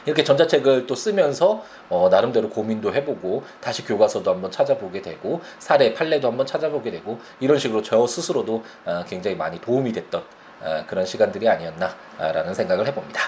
이렇게 0.06 0.22
전자책을 0.22 0.86
또 0.86 0.94
쓰면서 0.94 1.64
어, 1.88 2.08
나름대로 2.10 2.50
고민도 2.50 2.94
해보고 2.94 3.44
다시 3.60 3.84
교과서도 3.84 4.30
한번 4.30 4.50
찾아보게 4.50 5.02
되고 5.02 5.40
사례 5.58 5.94
판례도 5.94 6.28
한번 6.28 6.46
찾아보게 6.46 6.90
되고 6.90 7.18
이런 7.40 7.58
식으로 7.58 7.82
저 7.82 8.06
스스로도 8.06 8.64
어, 8.84 9.04
굉장히 9.08 9.36
많이 9.36 9.60
도움이 9.60 9.92
됐던 9.92 10.22
어, 10.62 10.84
그런 10.86 11.06
시간들이 11.06 11.48
아니었나라는 11.48 12.54
생각을 12.54 12.86
해봅니다. 12.86 13.20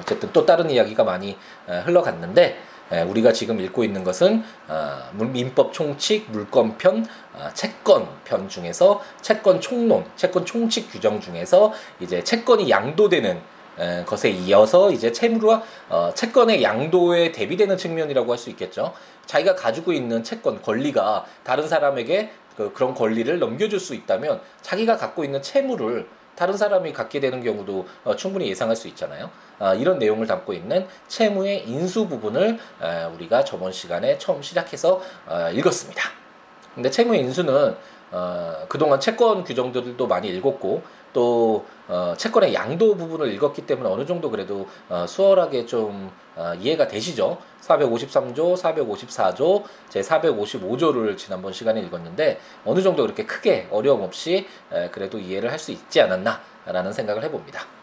어쨌든 0.00 0.30
또 0.32 0.46
다른 0.46 0.70
이야기가 0.70 1.04
많이 1.04 1.36
어, 1.66 1.82
흘러갔는데 1.84 2.44
에, 2.44 2.56
우리가 3.00 3.32
지금 3.32 3.60
읽고 3.60 3.84
있는 3.84 4.04
것은 4.04 4.44
어, 4.68 5.10
민법 5.14 5.72
총칙 5.72 6.30
물권편 6.30 7.06
어, 7.32 7.48
채권편 7.54 8.48
중에서 8.48 9.00
채권 9.22 9.60
총론 9.60 10.04
채권 10.16 10.44
총칙 10.44 10.90
규정 10.92 11.20
중에서 11.20 11.72
이제 12.00 12.22
채권이 12.22 12.68
양도되는 12.68 13.40
에, 13.78 14.04
것에 14.04 14.30
이어서 14.30 14.90
이제 14.92 15.10
채무와 15.10 15.62
어, 15.88 16.12
채권의 16.14 16.62
양도에 16.62 17.32
대비되는 17.32 17.76
측면이라고 17.78 18.30
할 18.30 18.38
수 18.38 18.50
있겠죠. 18.50 18.92
자기가 19.24 19.54
가지고 19.54 19.92
있는 19.92 20.22
채권 20.22 20.60
권리가 20.60 21.24
다른 21.44 21.66
사람에게 21.68 22.30
그, 22.56 22.72
그런 22.74 22.92
권리를 22.94 23.38
넘겨줄 23.38 23.80
수 23.80 23.94
있다면 23.94 24.40
자기가 24.60 24.96
갖고 24.98 25.24
있는 25.24 25.40
채무를 25.40 26.06
다른 26.36 26.56
사람이 26.56 26.92
갖게 26.92 27.20
되는 27.20 27.42
경우도 27.42 27.86
어, 28.04 28.16
충분히 28.16 28.48
예상할 28.48 28.74
수 28.74 28.88
있잖아요. 28.88 29.30
아, 29.58 29.74
이런 29.74 29.98
내용을 29.98 30.26
담고 30.26 30.52
있는 30.52 30.86
채무의 31.08 31.68
인수 31.68 32.08
부분을 32.08 32.58
에, 32.82 33.04
우리가 33.14 33.44
저번 33.44 33.72
시간에 33.72 34.18
처음 34.18 34.42
시작해서 34.42 35.00
어, 35.26 35.50
읽었습니다. 35.52 36.02
근데 36.74 36.90
채무 36.90 37.14
인수는 37.14 37.76
어, 38.12 38.64
그동안 38.68 39.00
채권 39.00 39.44
규정들도 39.44 40.06
많이 40.06 40.28
읽었고 40.28 40.82
또 41.12 41.64
어, 41.88 42.14
채권의 42.16 42.54
양도 42.54 42.96
부분을 42.96 43.32
읽었기 43.34 43.66
때문에 43.66 43.88
어느 43.88 44.06
정도 44.06 44.30
그래도 44.30 44.66
어, 44.88 45.06
수월하게 45.06 45.66
좀 45.66 46.10
어, 46.36 46.54
이해가 46.58 46.88
되시죠? 46.88 47.38
453조, 47.60 48.56
454조, 48.56 49.64
제 49.88 50.00
455조를 50.00 51.16
지난번 51.16 51.52
시간에 51.52 51.80
읽었는데 51.80 52.40
어느 52.64 52.80
정도 52.80 53.02
그렇게 53.02 53.24
크게 53.26 53.68
어려움 53.70 54.02
없이 54.02 54.46
에, 54.72 54.88
그래도 54.90 55.18
이해를 55.18 55.50
할 55.50 55.58
수 55.58 55.70
있지 55.70 56.00
않았나라는 56.00 56.92
생각을 56.92 57.22
해봅니다. 57.24 57.81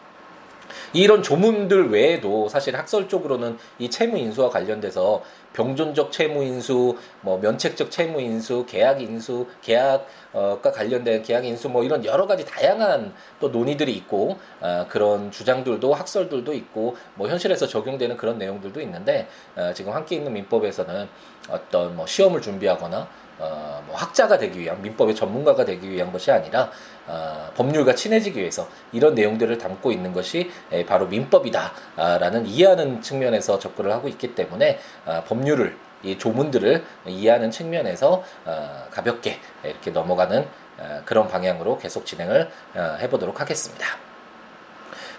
이런 0.92 1.22
조문들 1.22 1.90
외에도 1.90 2.48
사실 2.48 2.76
학설적으로는 2.76 3.58
이 3.78 3.88
채무 3.88 4.18
인수와 4.18 4.50
관련돼서 4.50 5.22
병존적 5.52 6.12
채무 6.12 6.42
인수, 6.44 6.96
뭐 7.22 7.38
면책적 7.38 7.90
채무 7.90 8.20
인수, 8.20 8.64
계약 8.68 9.00
인수, 9.00 9.46
계약과 9.62 10.72
관련된 10.72 11.22
계약 11.22 11.44
인수 11.44 11.68
뭐 11.68 11.82
이런 11.84 12.04
여러 12.04 12.26
가지 12.26 12.44
다양한 12.44 13.12
또 13.40 13.48
논의들이 13.48 13.92
있고 13.92 14.38
어, 14.60 14.86
그런 14.88 15.30
주장들도 15.30 15.92
학설들도 15.92 16.52
있고 16.54 16.96
뭐 17.14 17.28
현실에서 17.28 17.66
적용되는 17.66 18.16
그런 18.16 18.38
내용들도 18.38 18.80
있는데 18.80 19.28
어, 19.56 19.72
지금 19.74 19.92
함께 19.92 20.16
있는 20.16 20.32
민법에서는 20.32 21.08
어떤 21.50 21.96
뭐 21.96 22.06
시험을 22.06 22.40
준비하거나 22.40 23.08
어, 23.40 23.82
뭐 23.86 23.96
학자가 23.96 24.38
되기 24.38 24.60
위한 24.60 24.80
민법의 24.82 25.14
전문가가 25.14 25.64
되기 25.64 25.90
위한 25.90 26.12
것이 26.12 26.30
아니라 26.30 26.70
어, 27.06 27.50
법률과 27.56 27.94
친해지기 27.94 28.38
위해서 28.38 28.68
이런 28.92 29.14
내용들을 29.14 29.56
담고 29.58 29.90
있는 29.90 30.12
것이 30.12 30.50
에, 30.70 30.84
바로 30.84 31.06
민법이다라는 31.06 32.46
이해하는 32.46 33.02
측면에서 33.02 33.58
접근을 33.58 33.90
하고 33.92 34.08
있기 34.08 34.34
때문에 34.34 34.78
어, 35.06 35.24
법률을 35.26 35.76
이 36.02 36.16
조문들을 36.16 36.84
이해하는 37.06 37.50
측면에서 37.50 38.22
어, 38.44 38.86
가볍게 38.90 39.38
이렇게 39.64 39.90
넘어가는 39.90 40.46
어, 40.78 41.02
그런 41.04 41.28
방향으로 41.28 41.78
계속 41.78 42.06
진행을 42.06 42.50
어, 42.74 42.96
해보도록 43.00 43.40
하겠습니다. 43.40 43.86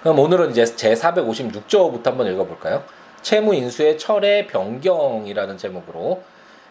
그럼 0.01 0.17
오늘은 0.19 0.51
이제 0.51 0.65
제 0.65 0.93
456조부터 0.93 2.05
한번 2.05 2.27
읽어볼까요? 2.27 2.83
채무 3.21 3.53
인수의 3.53 3.99
철회 3.99 4.47
변경이라는 4.47 5.57
제목으로 5.57 6.23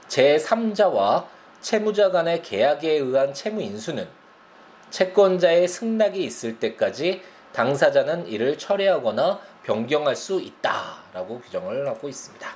제 0.09 0.37
3자와 0.37 1.25
채무자 1.61 2.11
간의 2.11 2.43
계약에 2.43 2.93
의한 2.93 3.35
채무 3.35 3.61
인수는 3.63 4.09
채권자의 4.91 5.69
승낙이 5.69 6.23
있을 6.23 6.59
때까지 6.59 7.23
당사자는 7.53 8.27
이를 8.27 8.59
철회하거나 8.59 9.41
변경할 9.65 10.17
수 10.17 10.41
있다라고 10.41 11.41
규정을 11.41 11.87
하고 11.87 12.09
있습니다. 12.09 12.49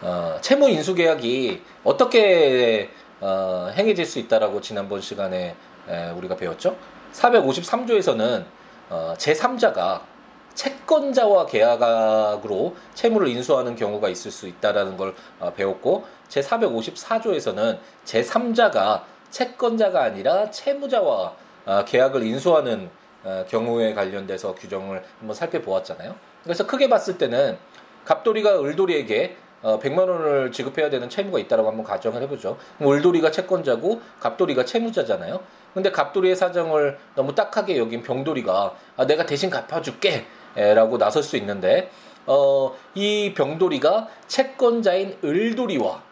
어, 0.00 0.38
채무 0.40 0.68
인수 0.70 0.94
계약이 0.94 1.62
어떻게 1.84 2.90
어, 3.20 3.70
행해질 3.74 4.06
수 4.06 4.18
있다라고 4.20 4.60
지난번 4.60 5.00
시간에 5.00 5.56
에, 5.88 6.10
우리가 6.10 6.36
배웠죠? 6.36 6.76
453조에서는 7.12 8.44
어, 8.90 9.14
제3자가 9.18 10.02
채권자와 10.58 11.46
계약으로 11.46 12.74
채무를 12.94 13.28
인수하는 13.28 13.76
경우가 13.76 14.08
있을 14.08 14.32
수 14.32 14.48
있다라는 14.48 14.96
걸 14.96 15.14
어, 15.38 15.52
배웠고 15.52 16.04
제 16.28 16.40
454조에서는 16.40 17.78
제 18.04 18.22
3자가 18.22 19.02
채권자가 19.30 20.02
아니라 20.02 20.50
채무자와 20.50 21.32
어, 21.64 21.84
계약을 21.84 22.24
인수하는 22.24 22.90
어, 23.22 23.44
경우에 23.48 23.94
관련돼서 23.94 24.56
규정을 24.56 25.04
한번 25.20 25.34
살펴보았잖아요. 25.36 26.16
그래서 26.42 26.66
크게 26.66 26.88
봤을 26.88 27.18
때는 27.18 27.56
갑돌이가 28.04 28.60
을돌이에게 28.60 29.36
어, 29.62 29.78
100만 29.78 30.08
원을 30.08 30.50
지급해야 30.50 30.90
되는 30.90 31.08
채무가 31.08 31.38
있다라고 31.38 31.68
한번 31.68 31.84
가정을 31.84 32.20
해보죠. 32.22 32.58
을돌이가 32.82 33.30
채권자고 33.30 34.00
갑돌이가 34.18 34.64
채무자잖아요. 34.64 35.40
근데 35.74 35.92
갑돌이의 35.92 36.34
사정을 36.34 36.98
너무 37.14 37.34
딱하게 37.34 37.78
여긴 37.78 38.02
병돌이가 38.02 38.74
아, 38.96 39.06
내가 39.06 39.24
대신 39.26 39.50
갚아줄게 39.50 40.26
라고 40.54 40.98
나설 40.98 41.22
수 41.22 41.36
있는데 41.36 41.90
어, 42.26 42.74
이 42.94 43.32
병돌이가 43.34 44.08
채권자인 44.26 45.16
을돌이와 45.24 46.02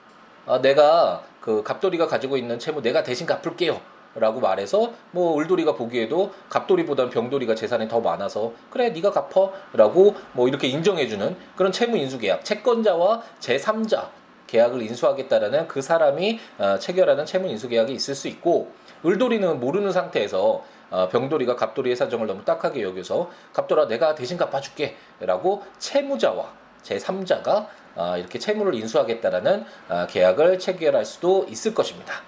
아, 0.47 0.61
내가 0.63 1.23
그 1.41 1.63
갑돌이가 1.63 2.07
가지고 2.07 2.37
있는 2.37 2.59
채무 2.59 2.81
내가 2.83 3.03
대신 3.03 3.27
갚을게요. 3.27 3.81
라고 4.19 4.41
말해서 4.41 4.93
뭐 5.11 5.39
을돌이가 5.39 5.75
보기에도 5.75 6.33
갑돌이보다는 6.49 7.11
병돌이가 7.11 7.55
재산이 7.55 7.87
더 7.87 8.01
많아서 8.01 8.53
그래 8.71 8.89
네가 8.89 9.11
갚어 9.11 9.53
라고 9.75 10.15
뭐 10.33 10.49
이렇게 10.49 10.69
인정해주는 10.69 11.37
그런 11.55 11.71
채무 11.71 11.99
인수 11.99 12.19
계약 12.19 12.43
채권자와 12.43 13.23
제3자 13.41 14.09
계약을 14.47 14.81
인수하겠다라는 14.81 15.69
그 15.69 15.83
사람이 15.83 16.41
어, 16.59 16.79
체결하는 16.79 17.27
채무 17.27 17.49
인수 17.49 17.69
계약이 17.69 17.93
있을 17.93 18.15
수 18.15 18.29
있고 18.29 18.73
을돌이는 19.05 19.61
모르는 19.61 19.93
상태에서 19.93 20.43
어, 20.43 20.65
병돌이가 20.91 21.57
갑돌이의 21.57 21.97
사정을 21.97 22.27
너무 22.27 22.45
딱하게 22.45 22.83
여겨서 22.83 23.31
갑돌아 23.53 23.87
내가 23.89 24.15
대신 24.15 24.37
갚아줄게 24.37 24.97
라고 25.21 25.65
채무자와 25.79 26.53
제3자가 26.83 27.67
어, 27.97 28.17
이렇게 28.19 28.39
채무를 28.39 28.75
인수하겠다라는 28.75 29.65
어, 29.89 30.07
계약을 30.09 30.59
체결할 30.59 31.05
수도 31.05 31.47
있을 31.49 31.75
것입니다. 31.75 32.23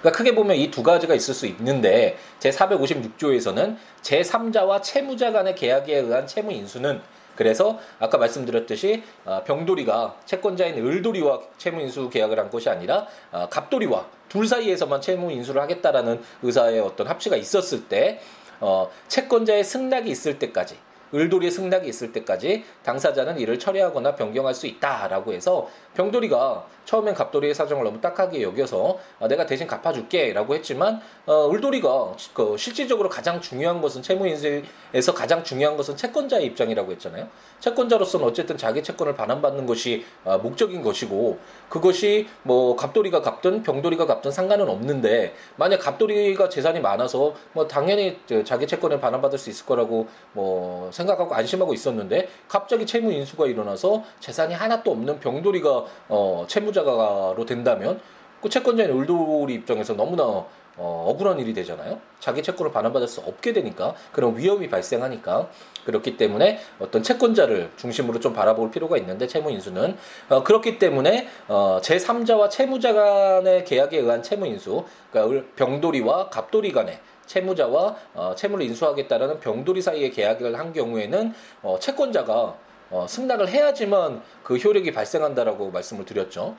그러니까 0.00 0.16
크게 0.16 0.34
보면 0.34 0.56
이 0.56 0.70
두 0.70 0.82
가지가 0.82 1.14
있을 1.14 1.34
수 1.34 1.46
있는데 1.46 2.16
제 2.38 2.50
456조에서는 2.50 3.76
제3자와 4.02 4.82
채무자 4.82 5.32
간의 5.32 5.54
계약에 5.54 5.96
의한 5.96 6.26
채무 6.26 6.52
인수는 6.52 7.02
그래서 7.40 7.78
아까 7.98 8.18
말씀드렸듯이 8.18 9.02
어, 9.24 9.42
병돌이가 9.46 10.16
채권자인 10.26 10.76
을돌이와 10.86 11.40
채무 11.56 11.80
인수 11.80 12.10
계약을 12.10 12.38
한 12.38 12.50
것이 12.50 12.68
아니라 12.68 13.06
어, 13.32 13.48
갑돌이와 13.48 14.04
둘 14.28 14.46
사이에서만 14.46 15.00
채무 15.00 15.32
인수를 15.32 15.62
하겠다라는 15.62 16.20
의사의 16.42 16.80
어떤 16.80 17.06
합치가 17.06 17.36
있었을 17.36 17.88
때 17.88 18.20
어, 18.60 18.90
채권자의 19.08 19.64
승낙이 19.64 20.10
있을 20.10 20.38
때까지 20.38 20.76
을돌이의 21.14 21.50
승낙이 21.50 21.88
있을 21.88 22.12
때까지 22.12 22.64
당사자는 22.84 23.38
이를 23.38 23.58
처리하거나 23.58 24.14
변경할 24.14 24.54
수 24.54 24.66
있다라고 24.66 25.32
해서 25.32 25.68
병돌이가 25.94 26.66
처음엔 26.84 27.14
갑돌이의 27.14 27.54
사정을 27.54 27.84
너무 27.84 28.00
딱하게 28.00 28.42
여겨서 28.42 28.98
어, 29.20 29.28
내가 29.28 29.46
대신 29.46 29.66
갚아줄게라고 29.66 30.54
했지만 30.56 31.00
어, 31.26 31.48
을돌이가 31.52 32.14
그 32.34 32.56
실질적으로 32.58 33.08
가장 33.08 33.40
중요한 33.40 33.80
것은 33.80 34.02
채무인수에서 34.02 35.14
가장 35.14 35.44
중요한 35.44 35.76
것은 35.76 35.96
채권자의 35.96 36.46
입장이라고 36.46 36.90
했잖아요. 36.92 37.28
채권자로서는 37.60 38.26
어쨌든 38.26 38.56
자기 38.56 38.82
채권을 38.82 39.14
반환받는 39.14 39.66
것이 39.66 40.04
어, 40.24 40.38
목적인 40.38 40.82
것이고 40.82 41.38
그것이 41.68 42.26
뭐 42.42 42.74
갑돌이가 42.74 43.22
갚든 43.22 43.62
병돌이가 43.62 44.06
갚든 44.06 44.32
상관은 44.32 44.68
없는데 44.68 45.34
만약 45.56 45.78
갑돌이가 45.78 46.48
재산이 46.48 46.80
많아서 46.80 47.34
뭐 47.52 47.68
당연히 47.68 48.18
자기 48.44 48.66
채권을 48.66 49.00
반환받을 49.00 49.38
수 49.38 49.50
있을 49.50 49.64
거라고 49.66 50.08
뭐 50.32 50.90
생각하고 51.00 51.34
안심하고 51.34 51.74
있었는데 51.74 52.28
갑자기 52.48 52.86
채무 52.86 53.12
인수가 53.12 53.46
일어나서 53.46 54.04
재산이 54.20 54.54
하나도 54.54 54.90
없는 54.90 55.20
병돌이가 55.20 55.84
어 56.08 56.44
채무자가로 56.48 57.44
된다면 57.46 58.00
그 58.40 58.48
채권자인 58.48 58.90
을돌이 58.90 59.54
입장에서 59.54 59.94
너무나 59.94 60.44
어, 60.76 61.04
억울한 61.08 61.38
일이 61.38 61.52
되잖아요. 61.52 62.00
자기 62.20 62.42
채권을 62.42 62.72
반환받을 62.72 63.06
수 63.06 63.20
없게 63.20 63.52
되니까 63.52 63.94
그런 64.12 64.36
위험이 64.36 64.70
발생하니까 64.70 65.50
그렇기 65.84 66.16
때문에 66.16 66.58
어떤 66.78 67.02
채권자를 67.02 67.70
중심으로 67.76 68.20
좀 68.20 68.32
바라볼 68.32 68.70
필요가 68.70 68.96
있는데 68.96 69.26
채무 69.26 69.50
인수는 69.50 69.96
어, 70.30 70.42
그렇기 70.42 70.78
때문에 70.78 71.28
어, 71.48 71.80
제 71.82 71.98
3자와 71.98 72.48
채무자 72.48 72.94
간의 72.94 73.64
계약에 73.66 73.98
의한 73.98 74.22
채무 74.22 74.46
인수, 74.46 74.84
그러니까 75.10 75.44
병돌이와 75.56 76.30
갑돌이 76.30 76.72
간의 76.72 76.98
채무자와 77.30 77.96
어, 78.14 78.34
채무를 78.36 78.66
인수하겠다라는 78.66 79.38
병돌이 79.38 79.80
사이의 79.80 80.10
계약을 80.10 80.58
한 80.58 80.72
경우에는 80.72 81.32
어, 81.62 81.78
채권자가 81.78 82.56
어, 82.90 83.06
승낙을 83.08 83.48
해야지만 83.48 84.20
그 84.42 84.56
효력이 84.56 84.92
발생한다라고 84.92 85.70
말씀을 85.70 86.04
드렸죠. 86.04 86.56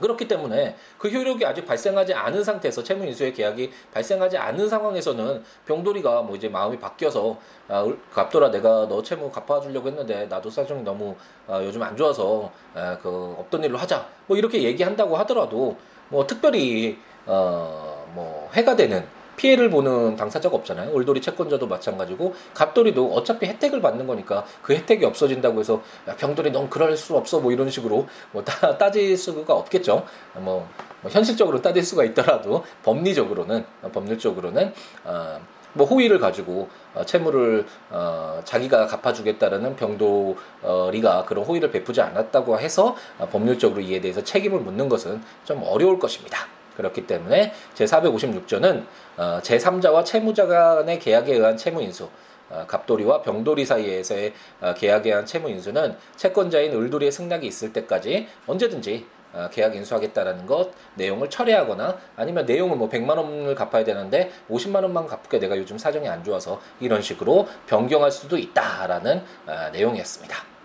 그렇기 0.00 0.28
때문에 0.28 0.76
그 0.98 1.08
효력이 1.08 1.46
아직 1.46 1.64
발생하지 1.64 2.12
않은 2.12 2.44
상태에서 2.44 2.82
채무 2.82 3.06
인수의 3.06 3.32
계약이 3.32 3.70
발생하지 3.94 4.36
않은 4.36 4.68
상황에서는 4.68 5.42
병돌이가 5.66 6.20
뭐 6.22 6.36
이제 6.36 6.50
마음이 6.50 6.78
바뀌어서 6.78 7.38
아, 7.68 7.86
갑돌아 8.12 8.50
내가 8.50 8.88
너 8.88 9.02
채무 9.02 9.30
갚아주려고 9.30 9.88
했는데 9.88 10.26
나도 10.26 10.50
사정이 10.50 10.82
너무 10.82 11.14
아, 11.46 11.62
요즘 11.62 11.82
안 11.82 11.96
좋아서 11.96 12.50
아, 12.74 12.98
그 13.00 13.36
없던 13.38 13.64
일로 13.64 13.78
하자 13.78 14.06
뭐 14.26 14.36
이렇게 14.36 14.62
얘기한다고 14.64 15.16
하더라도 15.16 15.76
뭐 16.10 16.26
특별히 16.26 16.98
어 17.26 17.96
뭐 18.16 18.48
해가 18.54 18.74
되는 18.74 19.06
피해를 19.36 19.70
보는 19.70 20.16
당사자가 20.16 20.56
없잖아요. 20.56 20.92
올돌이 20.92 21.20
채권자도 21.20 21.66
마찬가지고 21.66 22.34
갑돌이도 22.54 23.12
어차피 23.12 23.46
혜택을 23.46 23.80
받는 23.80 24.06
거니까 24.06 24.44
그 24.62 24.74
혜택이 24.74 25.04
없어진다고 25.04 25.60
해서 25.60 25.82
야, 26.08 26.16
병돌이 26.16 26.50
넌 26.52 26.68
그럴 26.70 26.96
수 26.96 27.16
없어 27.16 27.40
뭐 27.40 27.52
이런 27.52 27.70
식으로 27.70 28.06
뭐 28.32 28.44
따, 28.44 28.76
따질 28.78 29.16
수가 29.16 29.54
없겠죠. 29.54 30.04
뭐, 30.34 30.68
뭐 31.02 31.10
현실적으로 31.10 31.60
따질 31.62 31.82
수가 31.82 32.04
있더라도 32.04 32.64
법리적으로는 32.82 33.64
법률적으로는 33.92 34.72
어, 35.04 35.40
뭐 35.76 35.86
호의를 35.86 36.18
가지고 36.18 36.68
어, 36.94 37.04
채무를 37.04 37.66
어, 37.90 38.40
자기가 38.44 38.86
갚아주겠다라는 38.86 39.76
병돌이가 39.76 41.24
그런 41.26 41.44
호의를 41.44 41.70
베푸지 41.70 42.00
않았다고 42.00 42.58
해서 42.58 42.96
어, 43.18 43.28
법률적으로 43.30 43.80
이에 43.82 44.00
대해서 44.00 44.24
책임을 44.24 44.60
묻는 44.60 44.88
것은 44.88 45.22
좀 45.44 45.62
어려울 45.62 45.98
것입니다. 45.98 46.55
그렇기 46.76 47.06
때문에 47.06 47.52
제456조는 47.74 48.84
어, 49.16 49.40
제3자와 49.42 50.04
채무자 50.04 50.46
간의 50.46 50.98
계약에 50.98 51.34
의한 51.34 51.56
채무 51.56 51.82
인수, 51.82 52.08
어, 52.50 52.64
갑돌이와 52.66 53.22
병돌이 53.22 53.64
사이에서의 53.64 54.32
어, 54.60 54.74
계약에 54.74 55.10
의한 55.10 55.26
채무 55.26 55.48
인수는 55.50 55.96
채권자인 56.16 56.72
을돌이의 56.72 57.10
승낙이 57.10 57.46
있을 57.46 57.72
때까지 57.72 58.28
언제든지 58.46 59.06
어, 59.32 59.48
계약 59.52 59.76
인수하겠다라는 59.76 60.46
것 60.46 60.70
내용을 60.94 61.28
철회하거나 61.28 61.98
아니면 62.16 62.46
내용을 62.46 62.76
뭐 62.76 62.88
100만 62.88 63.16
원을 63.16 63.54
갚아야 63.54 63.84
되는데 63.84 64.30
50만 64.48 64.82
원만 64.82 65.06
갚게 65.06 65.38
내가 65.38 65.58
요즘 65.58 65.76
사정이 65.76 66.08
안 66.08 66.24
좋아서 66.24 66.60
이런 66.80 67.02
식으로 67.02 67.46
변경할 67.66 68.10
수도 68.10 68.38
있다라는 68.38 69.22
어, 69.46 69.70
내용이었습니다. 69.72 70.55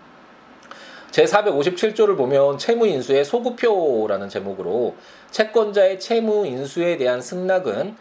제 1.12 1.24
457조를 1.24 2.16
보면 2.16 2.56
채무 2.56 2.86
인수의 2.86 3.26
소구표라는 3.26 4.30
제목으로 4.30 4.96
채권자의 5.30 6.00
채무 6.00 6.46
인수에 6.46 6.96
대한 6.96 7.20
승낙은 7.20 7.94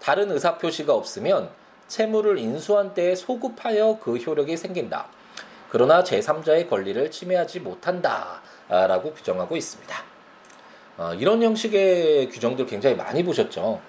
다른 0.00 0.30
의사 0.30 0.58
표시가 0.58 0.92
없으면 0.92 1.48
채무를 1.88 2.36
인수한 2.36 2.92
때에 2.92 3.14
소급하여 3.14 3.98
그 4.02 4.18
효력이 4.18 4.58
생긴다. 4.58 5.06
그러나 5.70 6.04
제3자의 6.04 6.68
권리를 6.68 7.10
침해하지 7.10 7.60
못한다. 7.60 8.42
라고 8.68 9.14
규정하고 9.14 9.56
있습니다. 9.56 10.04
어, 10.98 11.14
이런 11.14 11.42
형식의 11.42 12.28
규정들 12.28 12.66
굉장히 12.66 12.96
많이 12.96 13.24
보셨죠. 13.24 13.80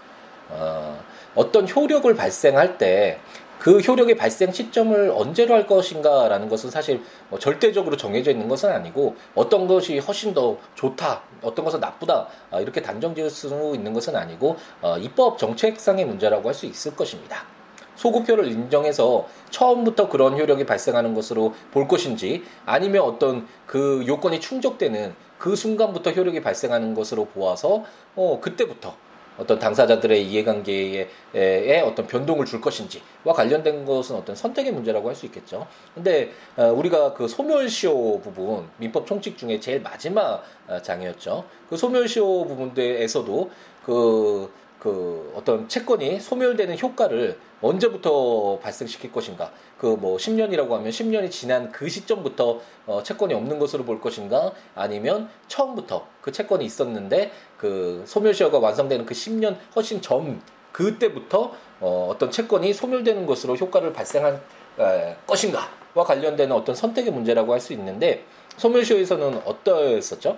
어, 0.52 1.04
어떤 1.36 1.68
효력을 1.68 2.16
발생할 2.16 2.78
때 2.78 3.20
그 3.60 3.80
효력의 3.80 4.16
발생 4.16 4.52
시점을 4.52 5.12
언제로 5.14 5.54
할 5.54 5.68
것인가라는 5.68 6.48
것은 6.48 6.72
사실 6.72 7.02
뭐 7.30 7.38
절대적으로 7.38 7.98
정해져 7.98 8.32
있는 8.32 8.48
것은 8.48 8.72
아니고 8.72 9.16
어떤 9.36 9.68
것이 9.68 10.00
훨씬 10.00 10.34
더 10.34 10.58
좋다, 10.76 11.22
어떤 11.42 11.66
것은 11.66 11.82
나쁘다 11.82 12.28
아, 12.52 12.60
이렇게 12.62 12.82
단정 12.82 13.14
지을 13.14 13.30
수 13.30 13.74
있는 13.76 13.94
것은 13.94 14.16
아니고 14.16 14.56
어, 14.82 14.98
입법 14.98 15.38
정책상의 15.38 16.06
문제라고 16.06 16.48
할 16.48 16.60
수 16.60 16.66
있을 16.66 16.96
것입니다. 16.96 17.46
소구표를 17.96 18.48
인정해서 18.48 19.28
처음부터 19.50 20.10
그런 20.10 20.38
효력이 20.38 20.66
발생하는 20.66 21.14
것으로 21.14 21.54
볼 21.72 21.88
것인지 21.88 22.44
아니면 22.66 23.04
어떤 23.04 23.48
그 23.66 24.04
요건이 24.08 24.40
충족되는 24.40 25.14
그 25.38 25.56
순간부터 25.56 26.12
효력이 26.12 26.42
발생하는 26.42 26.94
것으로 26.96 27.26
보아서 27.26 27.84
어 28.16 28.40
그때부터 28.42 28.96
어떤 29.40 29.60
당사자들의 29.60 30.26
이해관계에 30.26 31.82
어떤 31.86 32.08
변동을 32.08 32.46
줄 32.46 32.60
것인지와 32.62 33.34
관련된 33.34 33.86
것은 33.86 34.16
어떤 34.16 34.36
선택의 34.36 34.74
문제라고 34.74 35.08
할 35.08 35.20
수 35.20 35.26
있겠죠. 35.26 35.68
근데 35.94 36.32
어, 36.56 36.66
우리가 36.68 37.14
그 37.14 37.28
소멸시효 37.28 38.22
부분 38.22 38.70
민법 38.78 39.06
총칙 39.06 39.38
중에 39.38 39.60
제일 39.60 39.82
마지막 39.82 40.44
어, 40.68 40.82
장이었죠. 40.82 41.44
그 41.70 41.76
소멸시효 41.76 42.46
부분에서도 42.46 43.52
그 43.86 44.52
그 44.80 45.32
어떤 45.36 45.68
채권이 45.68 46.20
소멸되는 46.20 46.80
효과를 46.80 47.38
언제부터 47.62 48.60
발생시킬 48.62 49.12
것인가? 49.12 49.52
그 49.78 49.88
뭐 50.00 50.18
10년이라고 50.18 50.70
하면 50.72 50.90
10년이 50.90 51.30
지난 51.32 51.72
그 51.72 51.90
시점부터 51.90 52.62
어 52.88 53.04
채권이 53.04 53.34
없는 53.34 53.60
것으로 53.60 53.84
볼 53.84 54.00
것인가? 54.00 54.54
아니면 54.76 55.30
처음부터 55.48 56.06
그 56.22 56.32
채권이 56.32 56.64
있었는데 56.66 57.32
그 57.58 58.04
소멸시효가 58.08 58.60
완성되는 58.60 59.06
그 59.06 59.14
10년 59.14 59.58
훨씬 59.76 60.02
전 60.02 60.42
그때부터 60.72 61.52
어 61.82 62.08
어떤 62.12 62.32
채권이 62.32 62.74
소멸되는 62.74 63.26
것으로 63.26 63.56
효과를 63.56 63.92
발생한 63.94 64.42
에, 64.80 65.16
것인가와 65.28 66.04
관련되는 66.06 66.56
어떤 66.56 66.76
선택의 66.76 67.12
문제라고 67.12 67.52
할 67.54 67.60
수 67.60 67.74
있는데 67.74 68.24
소멸시효에서는 68.58 69.42
어떠했었죠? 69.46 70.38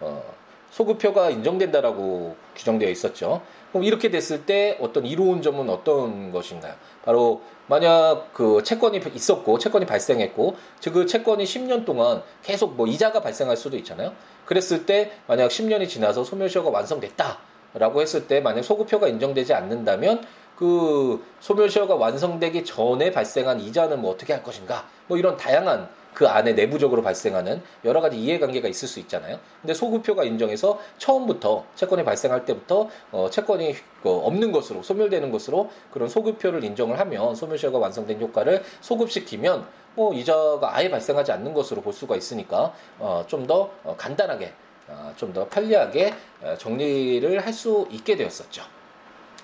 어 0.00 0.34
소급표가 0.70 1.30
인정된다라고 1.30 2.36
규정되어 2.54 2.90
있었죠. 2.90 3.40
그럼 3.76 3.84
이렇게 3.84 4.10
됐을 4.10 4.46
때 4.46 4.78
어떤 4.80 5.04
이로운 5.04 5.42
점은 5.42 5.68
어떤 5.68 6.32
것인가요? 6.32 6.72
바로 7.04 7.42
만약 7.66 8.32
그 8.32 8.62
채권이 8.62 9.02
있었고 9.14 9.58
채권이 9.58 9.84
발생했고 9.84 10.56
즉 10.80 10.94
그 10.94 11.04
채권이 11.04 11.44
10년 11.44 11.84
동안 11.84 12.22
계속 12.42 12.74
뭐 12.74 12.86
이자가 12.86 13.20
발생할 13.20 13.54
수도 13.58 13.76
있잖아요. 13.76 14.14
그랬을 14.46 14.86
때 14.86 15.12
만약 15.26 15.48
10년이 15.48 15.90
지나서 15.90 16.24
소멸시효가 16.24 16.70
완성됐다라고 16.70 18.00
했을 18.00 18.26
때 18.26 18.40
만약 18.40 18.62
소급표가 18.62 19.08
인정되지 19.08 19.52
않는다면 19.52 20.24
그 20.56 21.22
소멸시효가 21.40 21.96
완성되기 21.96 22.64
전에 22.64 23.10
발생한 23.10 23.60
이자는 23.60 24.00
뭐 24.00 24.12
어떻게 24.12 24.32
할 24.32 24.42
것인가? 24.42 24.88
뭐 25.06 25.18
이런 25.18 25.36
다양한 25.36 25.86
그 26.16 26.26
안에 26.26 26.54
내부적으로 26.54 27.02
발생하는 27.02 27.60
여러 27.84 28.00
가지 28.00 28.16
이해관계가 28.16 28.68
있을 28.68 28.88
수 28.88 29.00
있잖아요. 29.00 29.38
근데 29.60 29.74
소급표가 29.74 30.24
인정해서 30.24 30.80
처음부터 30.96 31.66
채권이 31.74 32.04
발생할 32.04 32.46
때부터 32.46 32.88
어, 33.12 33.28
채권이 33.30 33.74
그 34.02 34.10
없는 34.10 34.50
것으로 34.50 34.82
소멸되는 34.82 35.30
것으로 35.30 35.68
그런 35.92 36.08
소급표를 36.08 36.64
인정을 36.64 36.98
하면 37.00 37.34
소멸시효가 37.34 37.76
완성된 37.78 38.18
효과를 38.18 38.64
소급시키면 38.80 39.66
뭐 39.94 40.14
이자가 40.14 40.74
아예 40.74 40.88
발생하지 40.88 41.32
않는 41.32 41.52
것으로 41.52 41.82
볼 41.82 41.92
수가 41.92 42.16
있으니까 42.16 42.72
어, 42.98 43.22
좀더 43.26 43.70
어, 43.84 43.94
간단하게 43.98 44.54
어, 44.88 45.12
좀더 45.16 45.46
편리하게 45.50 46.14
어, 46.42 46.54
정리를 46.56 47.44
할 47.44 47.52
수 47.52 47.86
있게 47.90 48.16
되었었죠. 48.16 48.62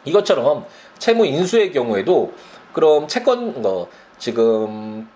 이것처럼 0.07 0.65
채무 0.99 1.27
인수의 1.27 1.71
경우에도 1.71 2.33
그럼 2.73 3.07
채권 3.09 3.63
어, 3.67 3.87
지금 4.17 5.07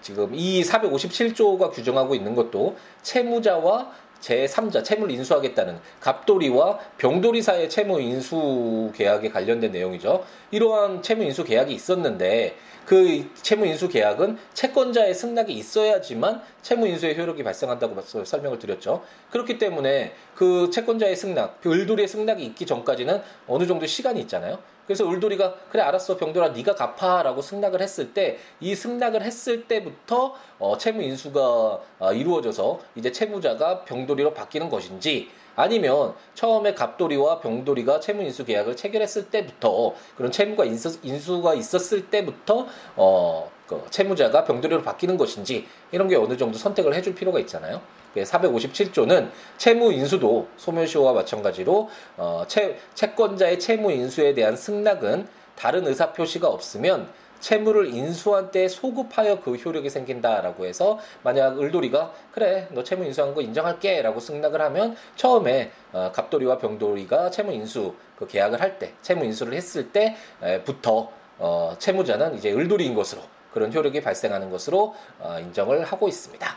지금 0.00 0.34
이 0.34 0.62
457조가 0.62 1.72
규정하고 1.72 2.14
있는 2.14 2.34
것도 2.34 2.76
채무자와 3.02 3.90
제3자 4.20 4.82
채무를 4.84 5.14
인수하겠다는 5.14 5.78
갑돌이와 6.00 6.78
병돌이 6.98 7.42
사이의 7.42 7.68
채무 7.68 8.00
인수 8.00 8.90
계약에 8.94 9.30
관련된 9.30 9.72
내용이죠. 9.72 10.24
이러한 10.50 11.02
채무 11.02 11.22
인수 11.24 11.44
계약이 11.44 11.72
있었는데 11.72 12.56
그 12.84 13.28
채무 13.42 13.66
인수 13.66 13.88
계약은 13.88 14.38
채권자의 14.54 15.12
승낙이 15.12 15.52
있어야지만 15.52 16.40
채무 16.62 16.86
인수의 16.86 17.18
효력이 17.18 17.42
발생한다고 17.42 18.00
설명을 18.24 18.58
드렸죠. 18.58 19.02
그렇기 19.30 19.58
때문에 19.58 20.12
그 20.34 20.70
채권자의 20.70 21.16
승낙, 21.16 21.60
을돌이의 21.66 22.06
승낙이 22.06 22.44
있기 22.44 22.64
전까지는 22.64 23.20
어느 23.48 23.66
정도 23.66 23.86
시간이 23.86 24.20
있잖아요. 24.22 24.58
그래서 24.86 25.08
을돌이가 25.08 25.54
그래 25.70 25.82
알았어 25.82 26.16
병돌아 26.16 26.50
네가 26.50 26.74
갚아라고 26.74 27.42
승낙을 27.42 27.82
했을 27.82 28.14
때 28.14 28.38
이 28.60 28.74
승낙을 28.74 29.22
했을 29.22 29.66
때부터 29.66 30.34
어, 30.58 30.78
채무 30.78 31.02
인수가 31.02 31.80
어, 31.98 32.12
이루어져서 32.12 32.80
이제 32.94 33.12
채무자가 33.12 33.84
병돌이로 33.84 34.34
바뀌는 34.34 34.70
것인지 34.70 35.28
아니면 35.54 36.14
처음에 36.34 36.74
갑돌이와 36.74 37.40
병돌이가 37.40 38.00
채무 38.00 38.22
인수 38.22 38.44
계약을 38.44 38.76
체결했을 38.76 39.30
때부터 39.30 39.94
그런 40.16 40.30
채무가 40.30 40.64
인수, 40.64 40.98
인수가 41.02 41.54
있었을 41.54 42.10
때부터 42.10 42.66
어, 42.96 43.50
그 43.66 43.82
채무자가 43.90 44.44
병돌이로 44.44 44.82
바뀌는 44.82 45.16
것인지 45.16 45.66
이런 45.92 46.08
게 46.08 46.16
어느 46.16 46.36
정도 46.36 46.58
선택을 46.58 46.94
해줄 46.94 47.14
필요가 47.14 47.38
있잖아요. 47.40 47.80
457조는 48.24 49.30
채무 49.58 49.92
인수도 49.92 50.48
소멸시효와 50.56 51.12
마찬가지로 51.12 51.88
어, 52.16 52.44
채, 52.48 52.78
채권자의 52.94 53.58
채무 53.58 53.92
인수에 53.92 54.34
대한 54.34 54.56
승낙은 54.56 55.26
다른 55.56 55.86
의사 55.86 56.12
표시가 56.12 56.48
없으면 56.48 57.08
채무를 57.40 57.92
인수한 57.94 58.50
때 58.50 58.66
소급하여 58.66 59.40
그 59.40 59.54
효력이 59.56 59.90
생긴다라고 59.90 60.64
해서 60.64 60.98
만약 61.22 61.60
을돌이가 61.60 62.12
그래 62.32 62.66
너 62.70 62.82
채무 62.82 63.04
인수한 63.04 63.34
거 63.34 63.42
인정할게라고 63.42 64.20
승낙을 64.20 64.60
하면 64.62 64.96
처음에 65.16 65.70
어, 65.92 66.10
갑돌이와 66.12 66.58
병돌이가 66.58 67.30
채무 67.30 67.52
인수 67.52 67.94
그 68.18 68.26
계약을 68.26 68.60
할 68.60 68.78
때 68.78 68.94
채무 69.02 69.24
인수를 69.24 69.52
했을 69.54 69.90
때부터 69.92 71.10
어, 71.38 71.74
채무자는 71.78 72.36
이제 72.36 72.50
을돌이인 72.52 72.94
것으로 72.94 73.22
그런 73.52 73.72
효력이 73.72 74.02
발생하는 74.02 74.50
것으로 74.50 74.94
어, 75.18 75.38
인정을 75.40 75.84
하고 75.84 76.08
있습니다. 76.08 76.56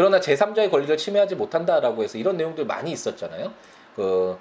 그러나 0.00 0.18
제3자의 0.18 0.70
권리를 0.70 0.96
침해하지 0.96 1.34
못한다라고 1.34 2.02
해서 2.02 2.16
이런 2.16 2.38
내용들 2.38 2.64
많이 2.64 2.90
있었잖아요. 2.90 3.52
그, 3.94 4.34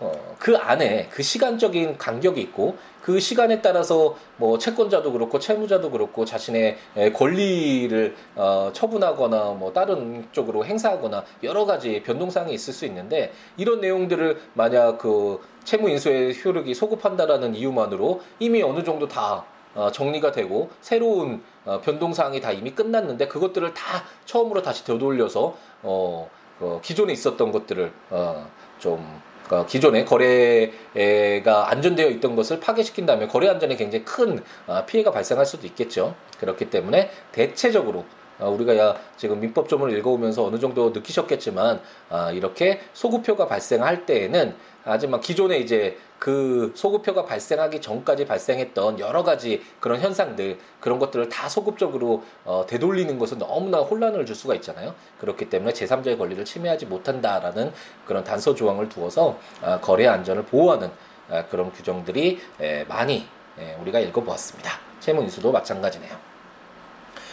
어, 0.00 0.36
그 0.38 0.54
안에 0.54 1.08
그 1.10 1.22
시간적인 1.22 1.96
간격이 1.96 2.38
있고 2.42 2.76
그 3.00 3.18
시간에 3.18 3.62
따라서 3.62 4.18
뭐 4.36 4.58
채권자도 4.58 5.12
그렇고 5.12 5.38
채무자도 5.38 5.92
그렇고 5.92 6.26
자신의 6.26 6.76
권리를 7.14 8.14
어, 8.36 8.70
처분하거나 8.74 9.52
뭐 9.58 9.72
다른 9.72 10.28
쪽으로 10.32 10.66
행사하거나 10.66 11.24
여러 11.42 11.64
가지 11.64 12.02
변동사항이 12.02 12.52
있을 12.52 12.74
수 12.74 12.84
있는데 12.84 13.32
이런 13.56 13.80
내용들을 13.80 14.38
만약 14.52 14.98
그 14.98 15.40
채무 15.64 15.88
인수의 15.88 16.34
효력이 16.44 16.74
소급한다라는 16.74 17.54
이유만으로 17.54 18.20
이미 18.40 18.62
어느 18.62 18.84
정도 18.84 19.08
다 19.08 19.36
어, 19.36 19.57
정리가 19.92 20.32
되고 20.32 20.70
새로운 20.80 21.42
어, 21.64 21.80
변동사항이 21.80 22.40
다 22.40 22.50
이미 22.52 22.72
끝났는데 22.72 23.28
그것들을 23.28 23.72
다 23.74 24.04
처음으로 24.24 24.62
다시 24.62 24.84
되돌려서 24.84 25.56
어, 25.82 26.30
어 26.60 26.80
기존에 26.82 27.12
있었던 27.12 27.52
것들을 27.52 27.92
어, 28.10 28.50
좀 28.78 29.20
그러니까 29.46 29.66
기존에 29.66 30.04
거래가 30.04 31.70
안전되어 31.70 32.08
있던 32.10 32.36
것을 32.36 32.60
파괴시킨다면 32.60 33.28
거래 33.28 33.48
안전에 33.48 33.76
굉장히 33.76 34.04
큰 34.04 34.42
어, 34.66 34.84
피해가 34.84 35.10
발생할 35.10 35.46
수도 35.46 35.66
있겠죠. 35.66 36.14
그렇기 36.38 36.70
때문에 36.70 37.10
대체적으로 37.32 38.04
어, 38.38 38.50
우리가 38.50 38.76
야 38.76 38.96
지금 39.16 39.40
민법조문을 39.40 39.96
읽어오면서 39.98 40.44
어느 40.44 40.58
정도 40.58 40.90
느끼셨겠지만 40.90 41.80
아, 42.08 42.30
이렇게 42.30 42.80
소구표가 42.92 43.46
발생할 43.46 44.06
때에는 44.06 44.54
하지만 44.90 45.20
기존에 45.20 45.58
이제 45.58 45.98
그 46.18 46.72
소급표가 46.74 47.24
발생하기 47.24 47.80
전까지 47.80 48.26
발생했던 48.26 48.98
여러 48.98 49.22
가지 49.22 49.62
그런 49.80 50.00
현상들 50.00 50.58
그런 50.80 50.98
것들을 50.98 51.28
다 51.28 51.48
소급적으로 51.48 52.24
어, 52.44 52.64
되돌리는 52.66 53.18
것은 53.18 53.38
너무나 53.38 53.78
혼란을 53.78 54.26
줄 54.26 54.34
수가 54.34 54.54
있잖아요. 54.56 54.94
그렇기 55.20 55.48
때문에 55.48 55.72
제3자의 55.72 56.18
권리를 56.18 56.44
침해하지 56.44 56.86
못한다라는 56.86 57.72
그런 58.06 58.24
단서 58.24 58.54
조항을 58.54 58.88
두어서 58.88 59.38
어, 59.62 59.78
거래 59.80 60.06
안전을 60.06 60.44
보호하는 60.46 60.90
어, 61.28 61.44
그런 61.50 61.72
규정들이 61.72 62.40
에, 62.60 62.84
많이 62.84 63.26
에, 63.58 63.76
우리가 63.80 64.00
읽어보았습니다. 64.00 64.72
채무 65.00 65.22
인수도 65.22 65.52
마찬가지네요. 65.52 66.16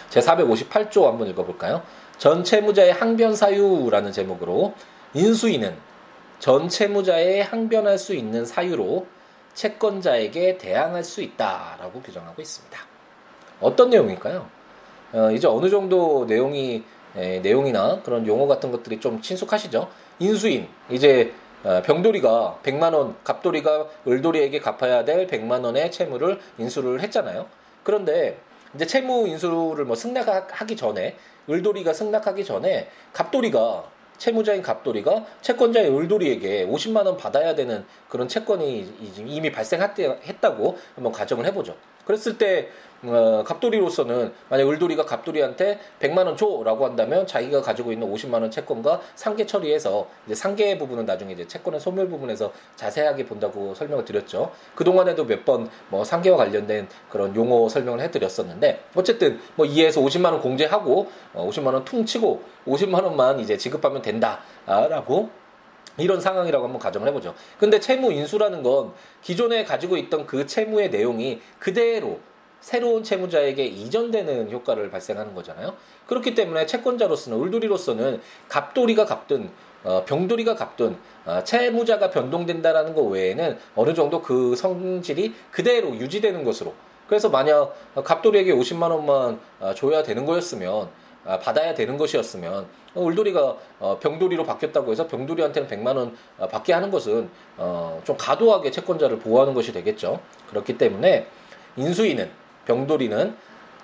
제458조 0.10 1.06
한번 1.06 1.28
읽어볼까요? 1.28 1.82
전 2.18 2.44
채무자의 2.44 2.94
항변 2.94 3.36
사유라는 3.36 4.12
제목으로 4.12 4.74
인수인은 5.13 5.95
전 6.39 6.69
채무자의 6.69 7.43
항변할 7.43 7.98
수 7.98 8.13
있는 8.13 8.45
사유로 8.45 9.08
채권자에게 9.54 10.58
대항할 10.58 11.04
수 11.04 11.21
있다라고 11.21 12.02
규정하고 12.02 12.41
있습니다. 12.41 12.78
어떤 13.62 13.89
내용일까요? 13.89 14.48
어, 15.13 15.32
이제 15.32 15.48
어느 15.48 15.69
정도 15.69 16.26
내용이 16.26 16.84
에, 17.15 17.39
내용이나 17.39 18.02
그런 18.04 18.28
용어 18.28 18.48
같은 18.48 18.71
것들이 18.71 19.00
좀 19.00 19.21
친숙하시죠? 19.21 19.89
인수인 20.19 20.67
이제 20.89 21.34
어, 21.63 21.82
병돌이가 21.84 22.60
100만 22.63 22.93
원, 22.93 23.15
갑돌이가 23.24 23.88
을돌이에게 24.08 24.60
갚아야 24.60 25.06
될 25.06 25.26
100만 25.26 25.63
원의 25.63 25.91
채무를 25.91 26.39
인수를 26.58 27.02
했잖아요. 27.02 27.48
그런데 27.84 28.38
이제 28.76 28.86
채무 28.86 29.28
인수를 29.28 29.86
뭐 29.86 29.95
승낙하기 29.95 30.76
전에 30.76 31.15
을돌이가 31.50 31.93
승낙하기 31.93 32.43
전에 32.43 32.89
갑돌이가 33.13 33.86
채무자인 34.17 34.62
갑돌이가 34.62 35.25
채권자의 35.41 35.95
을돌이에게 35.95 36.67
50만 36.67 37.06
원 37.06 37.17
받아야 37.17 37.56
되는 37.56 37.86
그런 38.10 38.28
채권이 38.28 39.15
이미 39.25 39.51
발생했다고 39.51 40.78
한번 40.95 41.12
가정을 41.12 41.45
해보죠. 41.45 41.75
그랬을 42.06 42.38
때 42.38 42.69
어, 43.08 43.44
갑돌이로서는 43.46 44.34
만약 44.50 44.68
을돌이가 44.70 45.06
갑돌이한테 45.06 45.80
100만 46.00 46.26
원 46.26 46.36
줘라고 46.38 46.86
한다면 46.86 47.26
자기가 47.28 47.62
가지고 47.62 47.91
있는 47.91 48.12
50만 48.12 48.41
원 48.41 48.52
채권과 48.52 49.02
상계 49.15 49.46
처리해서 49.46 50.08
이제 50.26 50.36
상계 50.36 50.78
부분은 50.78 51.06
나중에 51.06 51.34
이제 51.34 51.48
채권의 51.48 51.80
소멸 51.80 52.08
부분에서 52.10 52.52
자세하게 52.76 53.26
본다고 53.26 53.74
설명을 53.76 54.06
드렸죠. 54.06 54.52
그 54.76 54.84
동안에도 54.84 55.26
몇 55.26 55.46
번 55.46 55.70
뭐 55.89 56.04
상계와 56.04 56.38
관련된 56.38 56.88
그런 57.10 57.36
용어 57.36 57.70
설명을 57.70 58.00
해드렸었는데 58.02 58.84
어쨌든 58.96 59.39
뭐 59.56 59.65
2에서 59.65 60.04
50만 60.04 60.26
원 60.32 60.41
공제하고 60.41 61.08
어, 61.34 61.50
50만 61.50 61.74
원 61.74 61.86
퉁치고 61.86 62.41
50만 62.68 63.04
원만 63.04 63.39
이제 63.39 63.58
지급하면 63.58 64.02
된다라고 64.02 65.30
이런 65.98 66.20
상황이라고 66.20 66.65
한번 66.65 66.80
가정을 66.82 67.08
해보죠. 67.10 67.34
근데 67.58 67.80
채무 67.80 68.12
인수라는 68.12 68.63
건 68.63 68.91
기존에 69.22 69.63
가지고 69.63 69.96
있던 69.98 70.26
그 70.26 70.46
채무의 70.46 70.89
내용이 70.89 71.41
그대로 71.60 72.20
새로운 72.65 73.04
채무자에게 73.04 73.63
이전되는 73.63 74.51
효과를 74.51 74.89
발생하는 74.89 75.36
거잖아요. 75.36 75.75
그렇기 76.08 76.34
때문에 76.34 76.65
채권자로서는 76.65 77.39
을돌이로서는 77.39 78.19
갑돌이가 78.49 79.06
갚든 79.06 79.51
어, 79.84 80.04
병돌이가 80.04 80.56
갚든 80.56 80.97
어, 81.28 81.43
채무자가 81.43 82.10
변동된다라는 82.10 82.95
것 82.95 83.04
외에는 83.04 83.60
어느 83.75 83.93
정도 83.93 84.19
그 84.19 84.56
성질이 84.56 85.36
그대로 85.51 85.89
유지되는 85.95 86.43
것으로 86.43 86.73
그래서 87.08 87.30
만약 87.30 87.75
갑돌이에게 88.04 88.51
50만 88.51 88.89
원만 88.89 89.39
어, 89.60 89.75
줘야 89.75 90.01
되는 90.01 90.25
거였으면 90.25 90.89
아, 91.23 91.38
받아야 91.38 91.75
되는 91.75 91.97
것이었으면 91.97 92.65
어, 92.95 93.08
을돌이가 93.08 93.58
어, 93.80 93.99
병돌이로 93.99 94.43
바뀌었다고 94.43 94.91
해서 94.91 95.06
병돌이한테는 95.06 95.69
100만 95.69 95.97
원 95.97 96.17
어, 96.39 96.47
받게 96.47 96.73
하는 96.73 96.89
것은 96.89 97.30
어, 97.58 98.01
좀 98.04 98.17
과도하게 98.17 98.71
채권자를 98.71 99.19
보호하는 99.19 99.54
것이 99.54 99.71
되겠죠. 99.71 100.19
그렇기 100.49 100.80
때문에 100.80 101.28
인수인은 101.78 102.45
병돌이는 102.65 103.36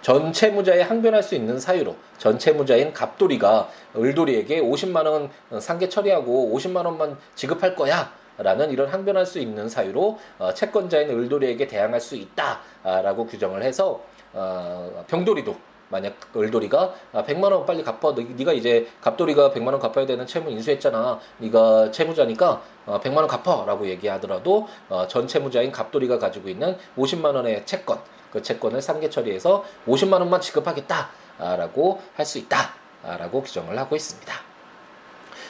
전 0.02 0.34
채무자에 0.34 0.82
항변할 0.82 1.22
수 1.22 1.36
있는 1.36 1.60
사유로 1.60 1.96
전 2.18 2.40
채무자인 2.40 2.92
갑돌이가 2.92 3.70
을돌이에게 3.96 4.62
50만 4.62 5.06
원 5.06 5.30
상계 5.60 5.90
처리하고 5.90 6.52
50만 6.56 6.86
원만 6.86 7.18
지급할 7.36 7.76
거야. 7.76 8.12
라는 8.38 8.72
이런 8.72 8.88
항변할 8.88 9.26
수 9.26 9.40
있는 9.40 9.70
사유로 9.70 10.18
어, 10.40 10.54
채권자인 10.54 11.10
을돌이에게 11.10 11.68
대항할 11.68 12.02
수 12.02 12.16
있다라고 12.16 13.28
규정을 13.28 13.62
해서 13.62 14.02
어, 14.34 15.04
병돌이도 15.08 15.56
만약 15.90 16.16
을돌이가 16.36 16.94
100만 17.14 17.52
원 17.52 17.66
빨리 17.66 17.84
갚아 17.84 18.16
네가 18.16 18.54
이제 18.54 18.88
갑돌이가 19.02 19.52
100만 19.52 19.68
원 19.68 19.80
갚아야 19.80 20.06
되는 20.06 20.26
채무 20.26 20.50
인수했잖아 20.50 21.20
네가 21.40 21.92
채무자니까 21.92 22.62
100만 22.88 23.18
원 23.18 23.28
갚아라고 23.28 23.86
얘기하더라도 23.90 24.70
전 25.10 25.28
채무자인 25.28 25.70
갑돌이가 25.70 26.18
가지고 26.18 26.48
있는 26.48 26.78
50만 26.98 27.36
원의 27.36 27.66
채권 27.66 28.00
그 28.32 28.42
채권을 28.42 28.82
상계 28.82 29.10
처리해서 29.10 29.64
50만 29.88 30.14
원만 30.14 30.42
지급하겠다라고 30.42 32.02
할 32.16 32.26
수 32.26 32.38
있다라고 32.38 33.44
규정을 33.44 33.78
하고 33.78 33.96
있습니다. 33.96 34.34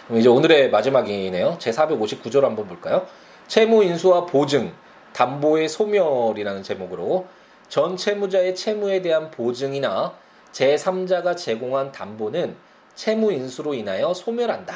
그럼 0.08 0.20
이제 0.20 0.30
오늘의 0.30 0.72
마지막이네요. 0.72 1.58
제 1.60 1.72
459조를 1.72 2.42
한번 2.42 2.68
볼까요? 2.68 3.06
채무 3.48 3.84
인수와 3.84 4.26
보증, 4.26 4.74
담보의 5.14 5.70
소멸이라는 5.70 6.64
제목으로 6.64 7.28
전 7.70 7.96
채무자의 7.96 8.56
채무에 8.56 9.02
대한 9.02 9.32
보증이나 9.32 10.14
제3자가 10.52 11.38
제공한 11.38 11.92
담보는 11.92 12.56
채무 12.96 13.32
인수로 13.32 13.74
인하여 13.74 14.14
소멸한다. 14.14 14.76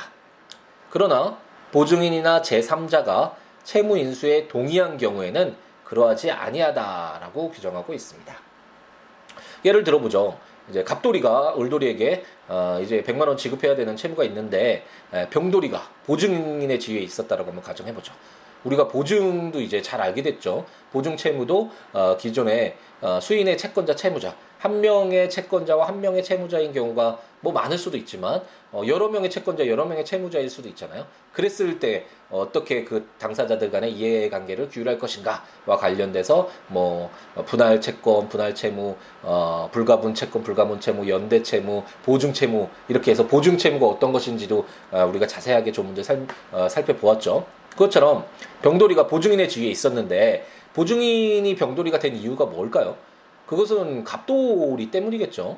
그러나 0.90 1.38
보증인이나 1.72 2.42
제3자가 2.42 3.34
채무 3.64 3.98
인수에 3.98 4.48
동의한 4.48 4.98
경우에는 4.98 5.56
그러하지 5.86 6.32
아니하다라고 6.32 7.52
규정하고 7.52 7.94
있습니다. 7.94 8.36
예를 9.64 9.84
들어보죠. 9.84 10.38
이제 10.70 10.84
갑돌이가 10.84 11.56
을돌이에게 11.60 12.26
어 12.48 12.80
이제 12.82 13.04
100만 13.04 13.28
원 13.28 13.38
지급해야 13.38 13.76
되는 13.76 13.96
채무가 13.96 14.24
있는데 14.24 14.86
에, 15.14 15.30
병돌이가 15.30 15.90
보증인의 16.06 16.80
지위에 16.80 17.02
있었다라고 17.02 17.50
한번 17.50 17.64
가정해 17.64 17.94
보죠. 17.94 18.14
우리가 18.64 18.88
보증도 18.88 19.62
이제 19.62 19.82
잘 19.82 20.02
알게 20.02 20.24
됐죠. 20.24 20.66
보증 20.92 21.18
채무도 21.18 21.72
어 21.94 22.18
기존에 22.18 22.78
어 23.02 23.20
수인의 23.22 23.58
채권자 23.58 23.96
채무자 23.96 24.36
한 24.66 24.82
명의 24.82 25.30
채권자와 25.30 25.88
한 25.88 26.02
명의 26.02 26.24
채무자인 26.24 26.74
경우가 26.74 27.20
뭐 27.42 27.54
많을 27.54 27.78
수도 27.78 27.98
있지만 27.98 28.42
어 28.72 28.82
여러 28.88 29.08
명의 29.10 29.30
채권자 29.30 29.68
여러 29.68 29.86
명의 29.86 30.04
채무자일 30.04 30.50
수도 30.50 30.68
있잖아요. 30.70 31.06
그랬을 31.34 31.80
때 31.80 32.08
어떻게 32.32 32.84
그 32.84 33.08
당사자들 33.20 33.70
간의 33.70 33.92
이해관계를 33.92 34.70
규율할 34.70 34.98
것인가와 34.98 35.78
관련돼서 35.78 36.50
뭐 36.70 37.12
분할 37.46 37.80
채권, 37.80 38.28
분할 38.28 38.56
채무, 38.56 38.96
어 39.22 39.70
불가분 39.72 40.16
채권, 40.16 40.42
불가분 40.42 40.80
채무, 40.80 41.08
연대 41.08 41.44
채무, 41.44 41.84
보증 42.04 42.34
채무 42.34 42.68
이렇게 42.88 43.12
해서 43.12 43.28
보증 43.28 43.60
채무가 43.60 43.86
어떤 43.86 44.12
것인지도 44.12 44.66
어 44.90 45.06
우리가 45.06 45.28
자세하게 45.28 45.72
조문들 45.72 46.04
살, 46.04 46.26
어 46.52 46.68
살펴보았죠. 46.68 47.46
그것처럼 47.70 48.26
병돌이가 48.64 49.06
보증인의 49.06 49.48
지위에 49.48 49.70
있었는데 49.70 50.48
보증인이 50.74 51.56
병돌이가 51.56 52.00
된 52.00 52.16
이유가 52.16 52.46
뭘까요? 52.46 52.98
그것은 53.46 54.04
갑돌이 54.04 54.92
때문이겠죠. 54.92 55.58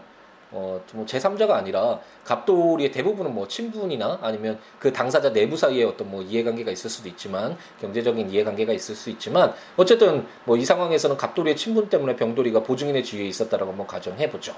어, 0.51 0.81
뭐 0.93 1.05
제3자가 1.05 1.51
아니라 1.51 1.99
갑돌이의 2.23 2.91
대부분은 2.91 3.33
뭐 3.33 3.47
친분이나 3.49 4.19
아니면 4.21 4.57
그 4.79 4.93
당사자 4.93 5.33
내부 5.33 5.57
사이에 5.57 5.83
어떤 5.83 6.09
뭐 6.09 6.21
이해관계가 6.21 6.71
있을 6.71 6.89
수도 6.89 7.09
있지만 7.09 7.57
경제적인 7.81 8.29
이해관계가 8.29 8.71
있을 8.71 8.95
수 8.95 9.09
있지만 9.09 9.53
어쨌든 9.75 10.25
뭐 10.45 10.57
이 10.57 10.63
상황에서는 10.63 11.17
갑돌이의 11.17 11.55
친분 11.57 11.89
때문에 11.89 12.15
병돌이가 12.15 12.63
보증인의 12.63 13.03
지위에 13.03 13.25
있었다라고 13.25 13.71
한번 13.71 13.87
가정해 13.87 14.29
보죠. 14.29 14.55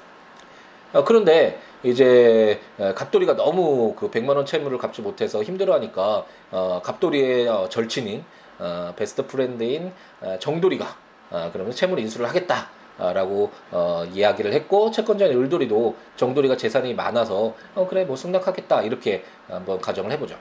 어, 0.93 1.03
그런데 1.03 1.59
이제 1.83 2.59
갑돌이가 2.77 3.35
너무 3.35 3.95
그 3.95 4.09
100만 4.11 4.35
원 4.35 4.45
채무를 4.45 4.77
갚지 4.77 5.01
못해서 5.01 5.41
힘들어하니까 5.43 6.25
어, 6.51 6.81
갑돌이의 6.83 7.47
어, 7.47 7.67
절친인 7.69 8.23
어, 8.59 8.93
베스트 8.95 9.25
프렌드인 9.25 9.91
어, 10.21 10.37
정돌이가 10.39 10.85
어, 11.31 11.49
그러면 11.51 11.73
채무를 11.73 12.03
인수를 12.03 12.27
하겠다. 12.27 12.69
라고 12.99 13.49
어, 13.71 14.03
이야기를 14.13 14.51
했고 14.53 14.91
채권자인 14.91 15.31
을돌이도 15.31 15.95
정돌이가 16.17 16.57
재산이 16.57 16.93
많아서 16.93 17.55
어 17.73 17.87
그래 17.89 18.03
뭐 18.03 18.15
승낙하겠다 18.15 18.81
이렇게 18.83 19.23
한번 19.47 19.79
가정을 19.79 20.11
해보죠. 20.11 20.35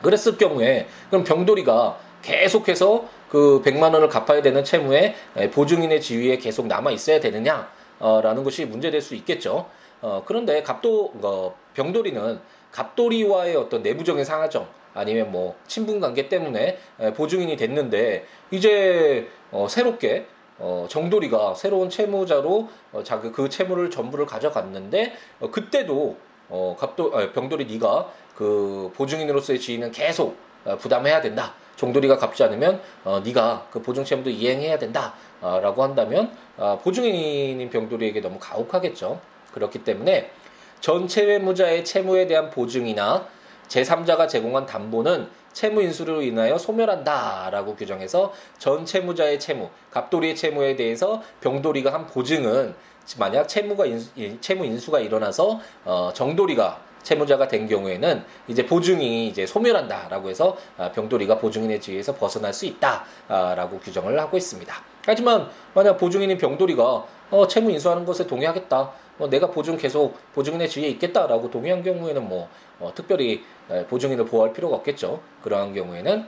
그랬을 0.00 0.36
경우에 0.36 0.86
그럼 1.10 1.24
병돌이가 1.24 1.98
계속해서 2.22 3.04
그 3.28 3.62
100만 3.64 3.94
원을 3.94 4.08
갚아야 4.08 4.42
되는 4.42 4.62
채무에 4.62 5.14
보증인의 5.52 6.00
지위에 6.00 6.36
계속 6.38 6.66
남아 6.66 6.90
있어야 6.92 7.18
되느냐 7.18 7.68
어, 7.98 8.20
라는 8.22 8.44
것이 8.44 8.64
문제될 8.64 9.00
수 9.00 9.14
있겠죠. 9.14 9.66
어, 10.00 10.22
그런데 10.26 10.62
갑도 10.62 11.12
어, 11.22 11.54
병돌이는 11.74 12.40
갑돌이와의 12.72 13.56
어떤 13.56 13.82
내부적인 13.82 14.24
상하정 14.24 14.66
아니면 14.94 15.30
뭐 15.30 15.56
친분 15.66 16.00
관계 16.00 16.28
때문에 16.28 16.78
보증인이 17.14 17.56
됐는데 17.56 18.26
이제 18.50 19.28
어, 19.50 19.66
새롭게 19.68 20.26
어, 20.62 20.86
정돌이가 20.88 21.54
새로운 21.54 21.90
채무자로 21.90 22.68
어, 22.92 23.02
자그 23.02 23.32
그 23.32 23.48
채무를 23.48 23.90
전부를 23.90 24.26
가져갔는데 24.26 25.12
어, 25.40 25.50
그때도 25.50 26.16
어, 26.48 26.76
갑도 26.78 27.18
아, 27.18 27.32
병돌이 27.32 27.66
네가 27.66 28.08
그 28.36 28.92
보증인으로서의 28.94 29.58
지위는 29.58 29.90
계속 29.90 30.36
어, 30.64 30.76
부담해야 30.76 31.20
된다. 31.20 31.54
정돌이가 31.74 32.16
갚지 32.16 32.44
않으면 32.44 32.80
어, 33.02 33.20
네가 33.24 33.66
그 33.72 33.82
보증 33.82 34.04
채무도 34.04 34.30
이행해야 34.30 34.78
된다라고 34.78 35.82
어, 35.82 35.84
한다면 35.84 36.32
어, 36.56 36.78
보증인인 36.80 37.68
병돌이에게 37.68 38.20
너무 38.20 38.38
가혹하겠죠. 38.38 39.20
그렇기 39.52 39.82
때문에 39.82 40.30
전체 40.80 41.24
회무자의 41.26 41.84
채무에 41.84 42.28
대한 42.28 42.50
보증이나 42.50 43.26
제3자가 43.66 44.28
제공한 44.28 44.66
담보는 44.66 45.28
채무 45.52 45.82
인수로 45.82 46.22
인하여 46.22 46.58
소멸한다라고 46.58 47.76
규정해서 47.76 48.32
전 48.58 48.84
채무자의 48.84 49.38
채무, 49.38 49.68
갑돌이의 49.90 50.36
채무에 50.36 50.76
대해서 50.76 51.22
병돌이가 51.40 51.92
한 51.92 52.06
보증은 52.06 52.74
만약 53.18 53.48
채무가 53.48 53.86
인수, 53.86 54.10
채무 54.40 54.64
인수가 54.64 55.00
일어나서 55.00 55.60
어, 55.84 56.10
정돌이가 56.14 56.92
채무자가 57.02 57.48
된 57.48 57.66
경우에는 57.66 58.24
이제 58.48 58.64
보증이 58.64 59.28
이제 59.28 59.44
소멸한다라고 59.44 60.30
해서 60.30 60.56
아, 60.78 60.90
병돌이가 60.92 61.38
보증인의 61.38 61.80
지위에서 61.80 62.14
벗어날 62.14 62.52
수 62.52 62.66
있다라고 62.66 63.80
규정을 63.80 64.18
하고 64.20 64.36
있습니다. 64.36 64.74
하지만 65.04 65.48
만약 65.74 65.96
보증인인 65.96 66.38
병돌이가 66.38 67.04
어, 67.30 67.46
채무 67.48 67.70
인수하는 67.70 68.04
것에 68.04 68.26
동의하겠다. 68.26 68.92
뭐 69.18 69.28
내가 69.28 69.48
보증 69.48 69.76
계속 69.76 70.16
보증인의 70.32 70.68
지위에 70.68 70.88
있겠다라고 70.90 71.50
동의한 71.50 71.82
경우에는 71.82 72.28
뭐 72.28 72.48
어, 72.82 72.92
특별히 72.94 73.44
보증인을 73.88 74.26
보호할 74.26 74.52
필요가 74.52 74.76
없겠죠. 74.76 75.20
그러한 75.42 75.72
경우에는 75.74 76.26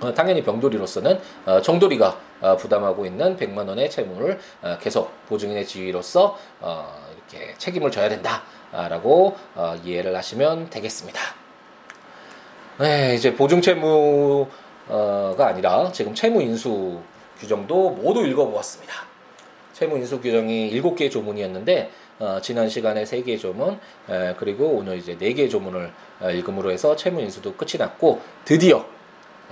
어, 0.00 0.14
당연히 0.14 0.42
병돌이로서는 0.42 1.18
어, 1.46 1.60
정돌이가 1.60 2.20
어, 2.40 2.56
부담하고 2.56 3.04
있는 3.04 3.36
100만 3.36 3.68
원의 3.68 3.90
채무를 3.90 4.38
어, 4.62 4.78
계속 4.80 5.10
보증인의 5.26 5.66
지위로서 5.66 6.38
어, 6.60 7.04
이렇게 7.12 7.54
책임을 7.58 7.90
져야 7.90 8.08
된다라고 8.08 9.36
어, 9.54 9.74
이해를 9.84 10.16
하시면 10.16 10.70
되겠습니다. 10.70 11.20
네, 12.78 13.14
이제 13.16 13.34
보증 13.34 13.60
채무가 13.60 14.48
아니라 15.38 15.90
지금 15.90 16.14
채무 16.14 16.42
인수 16.42 17.00
규정도 17.40 17.90
모두 17.90 18.24
읽어보았습니다. 18.24 18.94
채무 19.72 19.96
인수 19.96 20.20
규정이 20.20 20.70
7개의 20.80 21.10
조문이었는데 21.10 21.90
어, 22.18 22.40
지난 22.42 22.68
시간에 22.68 23.04
3개의 23.04 23.38
조문 23.38 23.78
에, 24.08 24.34
그리고 24.38 24.66
오늘 24.66 24.98
이제 24.98 25.16
4개의 25.16 25.50
조문을 25.50 25.92
어, 26.20 26.30
읽음으로 26.30 26.70
해서 26.70 26.96
채무 26.96 27.20
인수도 27.20 27.54
끝이 27.54 27.72
났고 27.78 28.20
드디어 28.44 28.84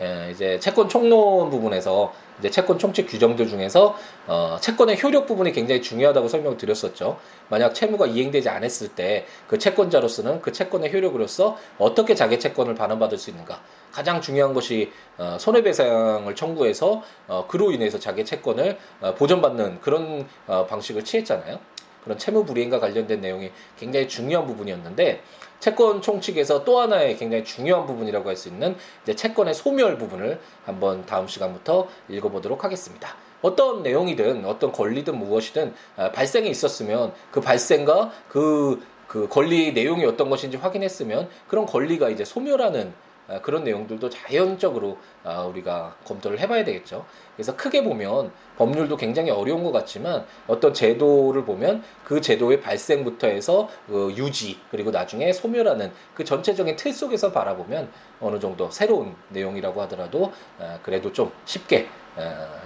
에, 0.00 0.30
이제 0.32 0.58
채권 0.58 0.88
총론 0.88 1.48
부분에서 1.50 2.12
이제 2.38 2.50
채권 2.50 2.78
총칙 2.78 3.06
규정들 3.08 3.48
중에서 3.48 3.96
어, 4.26 4.58
채권의 4.60 5.02
효력 5.02 5.26
부분이 5.26 5.52
굉장히 5.52 5.80
중요하다고 5.80 6.28
설명을 6.28 6.58
드렸었죠. 6.58 7.18
만약 7.48 7.72
채무가 7.72 8.06
이행되지 8.06 8.48
않았을 8.48 8.88
때 8.88 9.26
그 9.48 9.58
채권자로서는 9.58 10.42
그 10.42 10.52
채권의 10.52 10.92
효력으로서 10.92 11.56
어떻게 11.78 12.14
자기 12.14 12.38
채권을 12.38 12.74
반환받을 12.74 13.16
수 13.16 13.30
있는가. 13.30 13.62
가장 13.92 14.20
중요한 14.20 14.52
것이 14.52 14.92
어, 15.18 15.36
손해배상을 15.38 16.34
청구해서 16.34 17.02
어, 17.28 17.46
그로 17.48 17.70
인해서 17.70 17.98
자기 17.98 18.24
채권을 18.24 18.76
어, 19.00 19.14
보전받는 19.14 19.80
그런 19.80 20.26
어, 20.46 20.66
방식을 20.66 21.04
취했잖아요. 21.04 21.58
그런 22.06 22.16
채무 22.18 22.44
불이행과 22.44 22.78
관련된 22.78 23.20
내용이 23.20 23.50
굉장히 23.76 24.06
중요한 24.06 24.46
부분이었는데 24.46 25.22
채권 25.58 26.00
총칙에서 26.00 26.62
또 26.62 26.78
하나의 26.78 27.16
굉장히 27.16 27.42
중요한 27.44 27.84
부분이라고 27.84 28.28
할 28.28 28.36
수 28.36 28.48
있는 28.48 28.76
이제 29.02 29.16
채권의 29.16 29.54
소멸 29.54 29.98
부분을 29.98 30.38
한번 30.64 31.04
다음 31.04 31.26
시간부터 31.26 31.88
읽어보도록 32.08 32.62
하겠습니다. 32.62 33.16
어떤 33.42 33.82
내용이든 33.82 34.44
어떤 34.44 34.70
권리든 34.70 35.18
무엇이든 35.18 35.74
아, 35.96 36.12
발생이 36.12 36.48
있었으면 36.48 37.12
그 37.32 37.40
발생과 37.40 38.12
그, 38.28 38.86
그 39.08 39.28
권리 39.28 39.72
내용이 39.72 40.04
어떤 40.04 40.30
것인지 40.30 40.58
확인했으면 40.58 41.28
그런 41.48 41.66
권리가 41.66 42.10
이제 42.10 42.24
소멸하는 42.24 42.92
아, 42.92 43.05
그런 43.42 43.64
내용들도 43.64 44.08
자연적으로 44.08 44.98
아, 45.24 45.42
우리가 45.42 45.96
검토를 46.04 46.38
해봐야 46.38 46.64
되겠죠. 46.64 47.04
그래서 47.34 47.56
크게 47.56 47.82
보면 47.82 48.30
법률도 48.56 48.96
굉장히 48.96 49.30
어려운 49.30 49.64
것 49.64 49.72
같지만 49.72 50.24
어떤 50.46 50.72
제도를 50.72 51.44
보면 51.44 51.82
그 52.04 52.20
제도의 52.20 52.60
발생부터 52.60 53.26
해서 53.26 53.68
그 53.86 54.14
유지 54.16 54.58
그리고 54.70 54.90
나중에 54.90 55.32
소멸하는 55.32 55.92
그 56.14 56.24
전체적인 56.24 56.76
틀 56.76 56.92
속에서 56.92 57.32
바라보면 57.32 57.90
어느 58.20 58.38
정도 58.38 58.70
새로운 58.70 59.14
내용이라고 59.30 59.82
하더라도 59.82 60.32
아, 60.58 60.78
그래도 60.82 61.12
좀 61.12 61.30
쉽게 61.44 61.88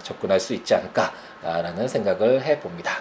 접근할 0.02 0.38
수 0.38 0.54
있지 0.54 0.74
않을까라는 0.74 1.88
생각을 1.88 2.42
해봅니다. 2.42 2.92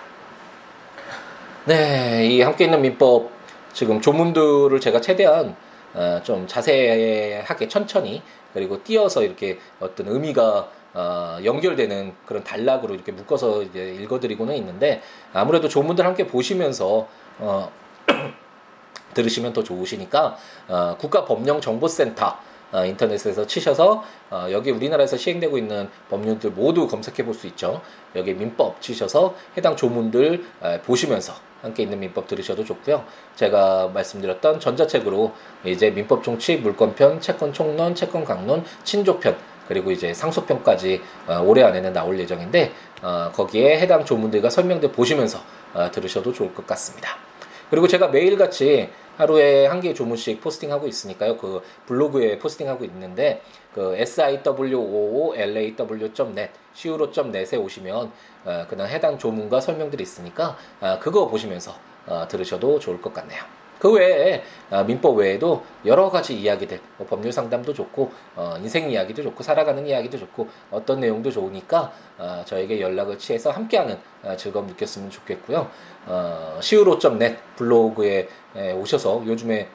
네, 1.66 2.26
이 2.26 2.42
함께 2.42 2.64
있는 2.64 2.82
민법 2.82 3.30
지금 3.74 4.02
조문들을 4.02 4.80
제가 4.80 5.02
최대한 5.02 5.56
어, 5.94 6.22
좀 6.24 6.48
자세하게 6.48 7.68
천천히 7.68 8.22
그리고 8.54 8.84
띄어서 8.84 9.24
이렇게 9.24 9.60
어떤 9.80 10.08
의미가 10.08 10.70
어, 10.94 11.38
연결되는 11.44 12.14
그런 12.26 12.44
단락으로 12.44 12.96
이렇게 12.96 13.12
묶어서 13.12 13.64
이제 13.64 13.94
읽어드리고는 14.02 14.56
있는데 14.56 15.02
아무래도 15.34 15.68
조문들 15.68 16.06
함께 16.06 16.26
보시면서 16.26 17.08
어, 17.40 17.72
들으시면 19.14 19.54
더 19.54 19.64
좋으시니까 19.64 20.38
어, 20.68 20.96
국가법령정보센터 21.00 22.50
어, 22.72 22.86
인터넷에서 22.86 23.48
치셔서 23.48 24.04
어, 24.30 24.48
여기 24.52 24.72
우리나라에서 24.72 25.18
시행되고 25.18 25.58
있는 25.58 25.90
법률들 26.10 26.52
모두 26.52 26.88
검색해 26.88 27.24
볼 27.26 27.34
수 27.34 27.48
있죠. 27.48 27.82
여기 28.16 28.34
민법 28.34 28.82
치셔서 28.82 29.36
해당 29.58 29.76
조문들 29.76 30.46
어, 30.62 30.80
보시면서 30.84 31.34
함께 31.62 31.84
있는 31.84 32.00
민법 32.00 32.28
들으셔도 32.28 32.64
좋고요. 32.64 33.04
제가 33.36 33.90
말씀드렸던 33.94 34.60
전자책으로 34.60 35.34
이제 35.66 35.90
민법 35.90 36.24
총칙, 36.24 36.62
물권편, 36.62 37.22
채권 37.22 37.54
총론, 37.54 37.96
채권 37.96 38.24
강론, 38.24 38.64
친족편 38.84 39.36
그리고 39.68 39.92
이제 39.92 40.14
상속편까지 40.14 41.02
어, 41.28 41.44
올해 41.46 41.64
안에는 41.64 41.94
나올 41.94 42.20
예정인데 42.20 42.72
어, 43.04 43.32
거기에 43.34 43.80
해당 43.80 44.04
조문들과 44.04 44.50
설명들 44.50 44.92
보시면서 44.92 45.40
어, 45.74 45.92
들으셔도 45.92 46.34
좋을 46.34 46.54
것 46.54 46.66
같습니다. 46.66 47.18
그리고 47.70 47.88
제가 47.88 48.08
매일같이 48.08 48.90
하루에 49.20 49.68
한 49.68 49.82
개의 49.82 49.94
조문씩 49.94 50.40
포스팅하고 50.40 50.88
있으니까요. 50.88 51.36
그 51.36 51.62
블로그에 51.88 52.40
포스팅하고 52.40 52.86
있는데 52.86 53.42
그 53.76 53.94
siwoolaw.net 53.98 54.62
siwo.net에 56.74 57.58
오시면 57.58 58.12
어, 58.46 58.66
그냥 58.70 58.88
해당 58.88 59.18
조문과 59.18 59.60
설명들이 59.60 60.02
있으니까 60.02 60.56
어, 60.80 60.98
그거 61.02 61.28
보시면서 61.28 61.76
어, 62.08 62.26
들으셔도 62.30 62.80
좋을 62.80 63.02
것 63.02 63.14
같네요. 63.14 63.44
그 63.80 63.92
외에 63.94 64.44
어, 64.70 64.84
민법 64.84 65.18
외에도 65.18 65.64
여러 65.86 66.10
가지 66.10 66.40
이야기들 66.40 66.80
뭐 66.98 67.08
법률 67.08 67.32
상담도 67.32 67.74
좋고 67.74 68.12
어, 68.36 68.56
인생 68.60 68.92
이야기도 68.92 69.24
좋고 69.24 69.42
살아가는 69.42 69.88
이야기도 69.88 70.18
좋고 70.18 70.48
어떤 70.70 71.00
내용도 71.00 71.32
좋으니까 71.32 71.92
어, 72.18 72.44
저에게 72.46 72.82
연락을 72.82 73.18
취해서 73.18 73.52
함께하는 73.52 73.98
어, 74.24 74.36
즐거움 74.36 74.68
느꼈으면 74.68 75.10
좋겠고요. 75.10 75.68
어, 76.08 76.56
siwo.net 76.60 77.38
블로그에 77.56 78.20
에, 78.20 78.28
오셔서 78.56 79.24
요즘에 79.26 79.68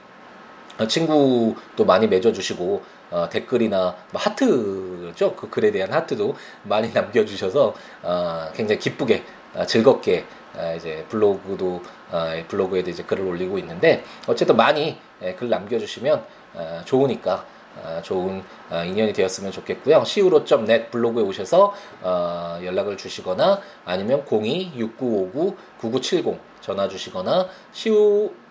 어, 0.79 0.87
친구도 0.87 1.85
많이 1.85 2.07
맺어주시고 2.09 2.83
어, 3.11 3.29
댓글이나 3.31 3.95
뭐 4.11 4.21
하트죠 4.21 5.37
그 5.37 5.49
글에 5.49 5.71
대한 5.71 5.93
하트도 5.93 6.35
많이 6.65 6.91
남겨주셔서 6.95 7.75
어, 8.03 8.49
굉장히 8.55 8.81
기쁘게 8.81 9.23
어, 9.55 9.65
즐겁게 9.65 10.25
어, 10.57 10.75
이제 10.77 11.07
블로그도 11.09 11.81
어, 12.11 12.33
블로그에도 12.49 12.91
이제 12.91 13.05
글을 13.05 13.25
올리고 13.25 13.57
있는데 13.59 14.03
어쨌든 14.27 14.57
많이 14.57 14.99
예, 15.23 15.35
글 15.35 15.49
남겨주시면 15.49 16.25
어, 16.55 16.83
좋으니까 16.85 17.47
어, 17.77 18.01
좋은 18.03 18.43
어, 18.71 18.83
인연이 18.85 19.13
되었으면 19.13 19.53
좋겠고요. 19.53 20.03
siwo.net 20.03 20.91
블로그에 20.91 21.23
오셔서 21.23 21.73
어, 22.03 22.59
연락을 22.63 22.97
주시거나 22.97 23.61
아니면 23.85 24.25
02-6959-9970 24.25 26.39
전화 26.61 26.89
주시거나 26.89 27.49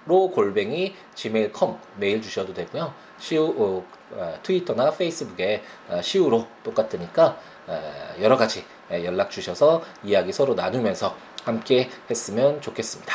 siwo 0.05 0.29
골뱅이 0.29 0.93
gmail.com 1.15 1.77
메일 1.97 2.21
주셔도 2.21 2.53
되고요. 2.53 2.93
siwo 3.19 3.45
어, 3.57 3.85
어, 4.11 4.39
트위터나 4.43 4.91
페이스북에 4.91 5.63
어, 5.89 5.97
siwo로 5.99 6.47
똑같으니까 6.63 7.37
어, 7.67 8.15
여러 8.21 8.37
가지 8.37 8.65
예, 8.91 9.05
연락 9.05 9.31
주셔서 9.31 9.81
이야기 10.03 10.31
서로 10.31 10.53
나누면서 10.53 11.15
함께 11.45 11.89
했으면 12.09 12.61
좋겠습니다. 12.61 13.13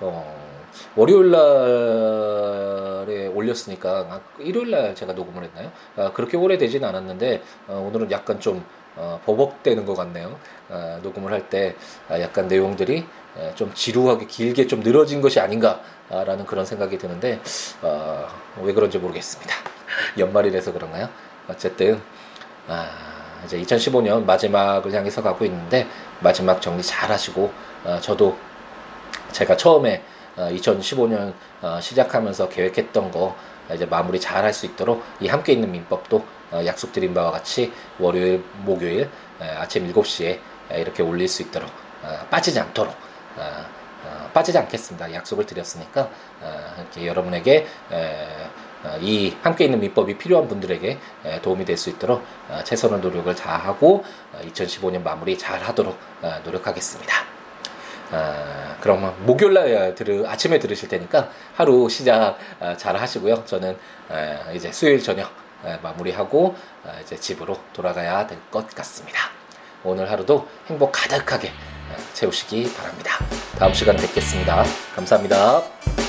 어, 0.00 0.54
월요일 0.96 1.30
날에 1.30 3.28
올렸으니까 3.28 4.06
아, 4.10 4.20
일요일 4.38 4.70
날 4.70 4.94
제가 4.94 5.12
녹음을 5.12 5.44
했나요? 5.44 5.70
아, 5.96 6.12
그렇게 6.12 6.36
오래 6.36 6.58
되진 6.58 6.84
않았는데 6.84 7.42
어, 7.68 7.88
오늘은 7.88 8.10
약간 8.10 8.40
좀 8.40 8.64
어, 8.96 9.20
버벅대는 9.24 9.86
것 9.86 9.94
같네요. 9.94 10.38
아, 10.68 11.00
녹음을 11.02 11.32
할때 11.32 11.76
아, 12.08 12.20
약간 12.20 12.46
내용들이 12.48 12.98
에, 12.98 13.04
좀 13.54 13.72
지루하게 13.74 14.26
길게 14.26 14.66
좀 14.66 14.80
늘어진 14.80 15.20
것이 15.20 15.40
아닌가라는 15.40 16.46
그런 16.46 16.64
생각이 16.64 16.98
드는데 16.98 17.40
어, 17.82 18.28
왜 18.62 18.72
그런지 18.72 18.98
모르겠습니다. 18.98 19.54
연말이라서 20.18 20.72
그런가요? 20.72 21.08
어쨌든 21.48 22.00
아, 22.68 22.88
이제 23.44 23.60
2015년 23.60 24.24
마지막을 24.24 24.92
향해서 24.92 25.22
가고 25.22 25.44
있는데 25.44 25.86
마지막 26.20 26.62
정리 26.62 26.82
잘 26.82 27.10
하시고 27.10 27.52
어, 27.84 27.98
저도 28.00 28.36
제가 29.32 29.56
처음에 29.56 30.02
어, 30.36 30.48
2015년 30.52 31.32
어, 31.60 31.78
시작하면서 31.80 32.48
계획했던 32.48 33.10
거 33.10 33.36
이제 33.72 33.86
마무리 33.86 34.20
잘 34.20 34.44
할 34.44 34.52
수 34.52 34.66
있도록 34.66 35.02
이 35.20 35.26
함께 35.26 35.52
있는 35.54 35.72
민법도 35.72 36.24
어, 36.52 36.62
약속드린 36.64 37.12
바와 37.14 37.30
같이 37.32 37.72
월요일, 37.98 38.44
목요일 38.58 39.08
에, 39.40 39.44
아침 39.56 39.90
7시에 39.92 40.38
에, 40.70 40.80
이렇게 40.80 41.02
올릴 41.02 41.28
수 41.28 41.42
있도록 41.42 41.68
어, 42.02 42.26
빠지지 42.30 42.60
않도록 42.60 42.94
빠지지 44.32 44.58
않겠습니다. 44.58 45.12
약속을 45.14 45.46
드렸으니까 45.46 46.10
어, 46.40 46.74
이렇게 46.78 47.06
여러분에게 47.06 47.66
에, 47.92 48.26
어, 48.84 48.98
이 49.00 49.34
함께 49.42 49.64
있는 49.64 49.80
민법이 49.80 50.18
필요한 50.18 50.46
분들에게 50.48 50.98
에, 51.24 51.40
도움이 51.40 51.64
될 51.64 51.76
수 51.76 51.88
있도록 51.90 52.22
어, 52.48 52.60
최선의 52.64 53.00
노력을 53.00 53.34
다하고 53.34 54.04
어, 54.32 54.40
2015년 54.44 55.02
마무리 55.02 55.38
잘 55.38 55.62
하도록 55.62 55.96
어, 56.22 56.40
노력하겠습니다. 56.44 57.14
아, 58.12 58.76
그럼 58.80 59.14
목요일 59.24 59.54
날 59.54 59.94
들으, 59.94 60.26
아침에 60.26 60.58
들으실 60.58 60.88
테니까 60.88 61.30
하루 61.54 61.88
시작 61.88 62.36
아, 62.60 62.76
잘 62.76 62.96
하시고요. 62.96 63.44
저는 63.46 63.76
아, 64.10 64.50
이제 64.52 64.70
수요일 64.70 65.02
저녁 65.02 65.30
아, 65.64 65.78
마무리하고 65.82 66.54
아, 66.84 67.00
이제 67.00 67.16
집으로 67.16 67.58
돌아가야 67.72 68.26
될 68.26 68.38
것 68.50 68.68
같습니다. 68.74 69.30
오늘 69.82 70.10
하루도 70.10 70.46
행복 70.66 70.92
가득하게 70.92 71.48
아, 71.48 71.73
채우시기 72.12 72.72
바랍니다. 72.74 73.18
다음 73.58 73.72
시간에 73.72 73.98
뵙겠습니다. 74.00 74.64
감사합니다. 74.94 76.03